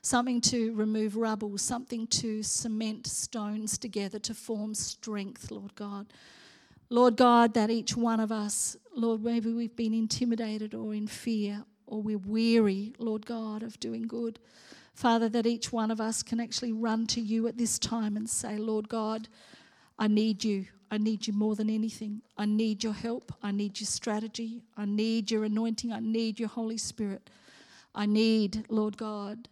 something 0.00 0.40
to 0.40 0.72
remove 0.74 1.16
rubble, 1.16 1.58
something 1.58 2.06
to 2.06 2.40
cement 2.44 3.08
stones 3.08 3.78
together 3.78 4.20
to 4.20 4.32
form 4.32 4.74
strength, 4.74 5.50
Lord 5.50 5.74
God. 5.74 6.06
Lord 6.88 7.16
God, 7.16 7.54
that 7.54 7.70
each 7.70 7.96
one 7.96 8.20
of 8.20 8.30
us, 8.30 8.76
Lord, 8.94 9.22
maybe 9.22 9.52
we've 9.52 9.74
been 9.74 9.94
intimidated 9.94 10.74
or 10.74 10.94
in 10.94 11.06
fear 11.06 11.64
or 11.86 12.00
we're 12.00 12.18
weary, 12.18 12.94
Lord 12.98 13.26
God, 13.26 13.62
of 13.62 13.78
doing 13.80 14.06
good. 14.06 14.38
Father, 14.94 15.28
that 15.28 15.46
each 15.46 15.72
one 15.72 15.90
of 15.90 16.00
us 16.00 16.22
can 16.22 16.40
actually 16.40 16.72
run 16.72 17.06
to 17.08 17.20
you 17.20 17.46
at 17.48 17.58
this 17.58 17.78
time 17.78 18.16
and 18.16 18.28
say, 18.28 18.56
Lord 18.56 18.88
God, 18.88 19.28
I 19.98 20.08
need 20.08 20.44
you. 20.44 20.66
I 20.90 20.98
need 20.98 21.26
you 21.26 21.32
more 21.32 21.56
than 21.56 21.68
anything. 21.68 22.22
I 22.38 22.46
need 22.46 22.84
your 22.84 22.92
help. 22.92 23.32
I 23.42 23.50
need 23.50 23.80
your 23.80 23.86
strategy. 23.86 24.62
I 24.76 24.84
need 24.84 25.30
your 25.30 25.44
anointing. 25.44 25.92
I 25.92 26.00
need 26.00 26.38
your 26.38 26.48
Holy 26.48 26.78
Spirit. 26.78 27.28
I 27.94 28.06
need, 28.06 28.64
Lord 28.68 28.96
God, 28.96 29.48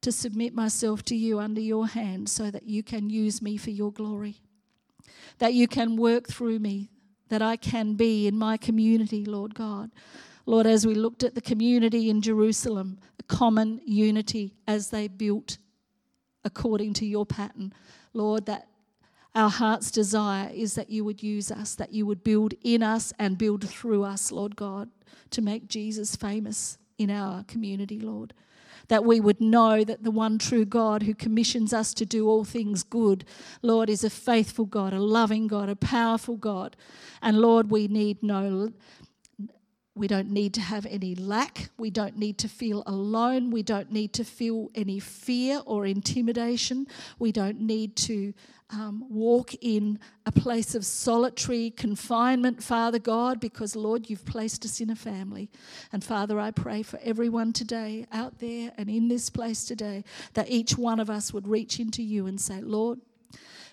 to 0.00 0.10
submit 0.10 0.54
myself 0.54 1.02
to 1.04 1.16
you 1.16 1.38
under 1.38 1.60
your 1.60 1.86
hand 1.86 2.28
so 2.28 2.50
that 2.50 2.64
you 2.64 2.82
can 2.82 3.10
use 3.10 3.40
me 3.40 3.56
for 3.56 3.70
your 3.70 3.92
glory, 3.92 4.40
that 5.38 5.54
you 5.54 5.68
can 5.68 5.96
work 5.96 6.28
through 6.28 6.58
me, 6.58 6.90
that 7.28 7.42
I 7.42 7.56
can 7.56 7.94
be 7.94 8.26
in 8.26 8.38
my 8.38 8.56
community, 8.56 9.24
Lord 9.24 9.54
God. 9.54 9.90
Lord, 10.46 10.66
as 10.66 10.86
we 10.86 10.94
looked 10.94 11.24
at 11.24 11.34
the 11.34 11.40
community 11.40 12.08
in 12.08 12.22
Jerusalem, 12.22 12.98
a 13.18 13.22
common 13.24 13.80
unity 13.84 14.54
as 14.66 14.90
they 14.90 15.08
built 15.08 15.58
according 16.44 16.94
to 16.94 17.06
your 17.06 17.26
pattern, 17.26 17.72
Lord, 18.12 18.46
that 18.46 18.68
our 19.34 19.50
heart's 19.50 19.90
desire 19.90 20.50
is 20.54 20.74
that 20.76 20.88
you 20.88 21.04
would 21.04 21.22
use 21.22 21.50
us, 21.50 21.74
that 21.74 21.92
you 21.92 22.06
would 22.06 22.24
build 22.24 22.54
in 22.62 22.82
us 22.82 23.12
and 23.18 23.36
build 23.36 23.68
through 23.68 24.04
us, 24.04 24.32
Lord 24.32 24.56
God, 24.56 24.88
to 25.30 25.42
make 25.42 25.68
Jesus 25.68 26.16
famous 26.16 26.78
in 26.96 27.10
our 27.10 27.44
community, 27.44 28.00
Lord. 28.00 28.32
That 28.88 29.04
we 29.04 29.20
would 29.20 29.40
know 29.40 29.84
that 29.84 30.04
the 30.04 30.10
one 30.10 30.38
true 30.38 30.64
God 30.64 31.02
who 31.02 31.14
commissions 31.14 31.72
us 31.72 31.94
to 31.94 32.06
do 32.06 32.28
all 32.28 32.44
things 32.44 32.82
good, 32.82 33.24
Lord, 33.62 33.90
is 33.90 34.04
a 34.04 34.10
faithful 34.10 34.66
God, 34.66 34.92
a 34.92 35.00
loving 35.00 35.46
God, 35.46 35.68
a 35.68 35.76
powerful 35.76 36.36
God. 36.36 36.76
And 37.20 37.38
Lord, 37.38 37.70
we 37.70 37.88
need 37.88 38.22
no 38.22 38.72
we 39.96 40.06
don't 40.06 40.30
need 40.30 40.52
to 40.54 40.60
have 40.60 40.84
any 40.84 41.14
lack. 41.14 41.70
We 41.78 41.88
don't 41.88 42.18
need 42.18 42.36
to 42.38 42.48
feel 42.48 42.82
alone. 42.86 43.50
We 43.50 43.62
don't 43.62 43.90
need 43.90 44.12
to 44.12 44.24
feel 44.24 44.70
any 44.74 45.00
fear 45.00 45.62
or 45.64 45.86
intimidation. 45.86 46.86
We 47.18 47.32
don't 47.32 47.60
need 47.60 47.96
to 47.96 48.34
um, 48.68 49.06
walk 49.08 49.54
in 49.62 49.98
a 50.26 50.32
place 50.32 50.74
of 50.74 50.84
solitary 50.84 51.70
confinement, 51.70 52.62
Father 52.62 52.98
God, 52.98 53.40
because, 53.40 53.74
Lord, 53.74 54.10
you've 54.10 54.26
placed 54.26 54.66
us 54.66 54.82
in 54.82 54.90
a 54.90 54.96
family. 54.96 55.48
And, 55.92 56.04
Father, 56.04 56.38
I 56.38 56.50
pray 56.50 56.82
for 56.82 57.00
everyone 57.02 57.54
today 57.54 58.06
out 58.12 58.38
there 58.38 58.72
and 58.76 58.90
in 58.90 59.08
this 59.08 59.30
place 59.30 59.64
today 59.64 60.04
that 60.34 60.50
each 60.50 60.76
one 60.76 61.00
of 61.00 61.08
us 61.08 61.32
would 61.32 61.48
reach 61.48 61.80
into 61.80 62.02
you 62.02 62.26
and 62.26 62.38
say, 62.38 62.60
Lord, 62.60 63.00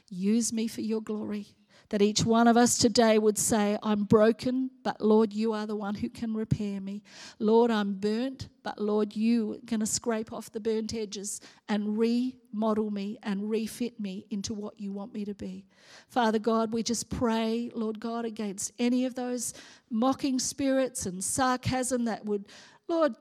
use 0.09 0.53
me 0.53 0.67
for 0.67 0.81
your 0.81 1.01
glory 1.01 1.47
that 1.93 2.01
each 2.01 2.25
one 2.25 2.47
of 2.47 2.57
us 2.57 2.79
today 2.79 3.19
would 3.19 3.37
say, 3.37 3.77
I'm 3.83 4.05
broken, 4.05 4.71
but 4.81 4.99
Lord, 4.99 5.31
you 5.31 5.53
are 5.53 5.67
the 5.67 5.75
one 5.75 5.93
who 5.93 6.09
can 6.09 6.33
repair 6.33 6.81
me. 6.81 7.03
Lord, 7.37 7.69
I'm 7.69 7.93
burnt, 7.93 8.49
but 8.63 8.81
Lord, 8.81 9.15
you 9.15 9.53
are 9.53 9.65
going 9.67 9.79
to 9.79 9.85
scrape 9.85 10.33
off 10.33 10.51
the 10.51 10.59
burnt 10.59 10.95
edges 10.95 11.39
and 11.69 11.95
remodel 11.95 12.89
me 12.89 13.19
and 13.21 13.47
refit 13.47 13.99
me 13.99 14.25
into 14.31 14.55
what 14.55 14.79
you 14.79 14.91
want 14.91 15.13
me 15.13 15.23
to 15.23 15.35
be. 15.35 15.67
Father 16.07 16.39
God, 16.39 16.73
we 16.73 16.81
just 16.81 17.11
pray, 17.11 17.69
Lord 17.75 17.99
God, 17.99 18.25
against 18.25 18.71
any 18.79 19.05
of 19.05 19.13
those 19.13 19.53
mocking 19.91 20.39
spirits 20.39 21.05
and 21.05 21.23
sarcasm 21.23 22.05
that 22.05 22.25
would, 22.25 22.47
Lord, 22.87 23.13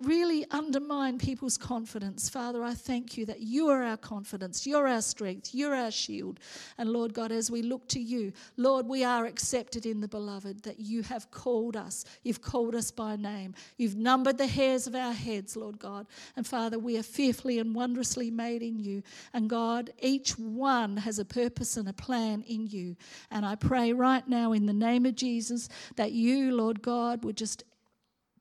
really 0.00 0.46
undermine 0.52 1.18
people's 1.18 1.58
confidence. 1.58 2.28
Father, 2.28 2.62
I 2.62 2.72
thank 2.72 3.16
you 3.16 3.26
that 3.26 3.40
you 3.40 3.68
are 3.68 3.82
our 3.82 3.96
confidence, 3.96 4.64
you're 4.64 4.86
our 4.86 5.02
strength, 5.02 5.50
you're 5.52 5.74
our 5.74 5.90
shield. 5.90 6.38
And 6.78 6.90
Lord 6.90 7.12
God, 7.12 7.32
as 7.32 7.50
we 7.50 7.62
look 7.62 7.88
to 7.88 8.00
you, 8.00 8.32
Lord, 8.56 8.86
we 8.86 9.02
are 9.02 9.26
accepted 9.26 9.86
in 9.86 10.00
the 10.00 10.06
beloved, 10.06 10.62
that 10.62 10.78
you 10.78 11.02
have 11.02 11.32
called 11.32 11.76
us. 11.76 12.04
You've 12.22 12.42
called 12.42 12.76
us 12.76 12.92
by 12.92 13.16
name. 13.16 13.54
You've 13.76 13.96
numbered 13.96 14.38
the 14.38 14.46
hairs 14.46 14.86
of 14.86 14.94
our 14.94 15.12
heads, 15.12 15.56
Lord 15.56 15.80
God. 15.80 16.06
And 16.36 16.46
Father, 16.46 16.78
we 16.78 16.96
are 16.96 17.02
fearfully 17.02 17.58
and 17.58 17.74
wondrously 17.74 18.30
made 18.30 18.62
in 18.62 18.78
you. 18.78 19.02
And 19.32 19.50
God, 19.50 19.90
each 20.00 20.38
one 20.38 20.96
has 20.98 21.18
a 21.18 21.24
purpose 21.24 21.76
and 21.76 21.88
a 21.88 21.92
plan 21.92 22.42
in 22.42 22.68
you. 22.68 22.94
And 23.32 23.44
I 23.44 23.56
pray 23.56 23.92
right 23.92 24.26
now 24.28 24.52
in 24.52 24.66
the 24.66 24.72
name 24.72 25.06
of 25.06 25.16
Jesus 25.16 25.68
that 25.96 26.12
you, 26.12 26.54
Lord 26.54 26.82
God, 26.82 27.24
would 27.24 27.36
just 27.36 27.64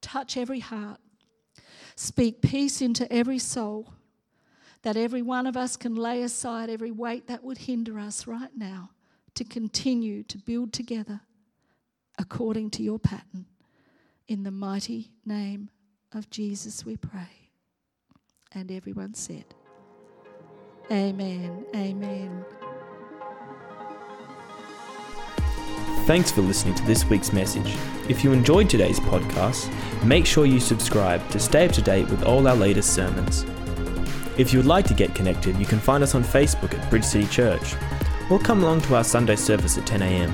touch 0.01 0.37
every 0.37 0.59
heart 0.59 0.99
Speak 1.99 2.43
peace 2.43 2.79
into 2.79 3.11
every 3.11 3.39
soul, 3.39 3.91
that 4.83 4.95
every 4.95 5.23
one 5.23 5.47
of 5.47 5.57
us 5.57 5.75
can 5.75 5.95
lay 5.95 6.21
aside 6.21 6.69
every 6.69 6.91
weight 6.91 7.25
that 7.25 7.43
would 7.43 7.57
hinder 7.57 7.97
us 7.97 8.27
right 8.27 8.55
now 8.55 8.91
to 9.33 9.43
continue 9.43 10.21
to 10.21 10.37
build 10.37 10.73
together 10.73 11.21
according 12.19 12.69
to 12.69 12.83
your 12.83 12.99
pattern. 12.99 13.47
In 14.27 14.43
the 14.43 14.51
mighty 14.51 15.09
name 15.25 15.71
of 16.13 16.29
Jesus, 16.29 16.85
we 16.85 16.97
pray. 16.97 17.49
And 18.51 18.71
everyone 18.71 19.15
said, 19.15 19.45
Amen. 20.91 21.65
Amen. 21.75 22.45
Thanks 26.07 26.31
for 26.31 26.39
listening 26.39 26.73
to 26.75 26.85
this 26.85 27.03
week's 27.03 27.33
message. 27.33 27.75
If 28.07 28.23
you 28.23 28.31
enjoyed 28.31 28.69
today's 28.69 28.97
podcast, 28.97 29.69
make 30.05 30.25
sure 30.25 30.45
you 30.45 30.61
subscribe 30.61 31.29
to 31.31 31.37
stay 31.37 31.65
up 31.65 31.73
to 31.73 31.81
date 31.81 32.07
with 32.07 32.23
all 32.23 32.47
our 32.47 32.55
latest 32.55 32.93
sermons. 32.93 33.43
If 34.37 34.53
you 34.53 34.59
would 34.59 34.67
like 34.67 34.85
to 34.85 34.93
get 34.93 35.13
connected, 35.13 35.57
you 35.57 35.65
can 35.65 35.79
find 35.79 36.01
us 36.01 36.15
on 36.15 36.23
Facebook 36.23 36.73
at 36.73 36.89
Bridge 36.89 37.03
City 37.03 37.27
Church, 37.27 37.75
or 38.29 38.39
come 38.39 38.63
along 38.63 38.81
to 38.83 38.95
our 38.95 39.03
Sunday 39.03 39.35
service 39.35 39.77
at 39.77 39.83
10am. 39.83 40.33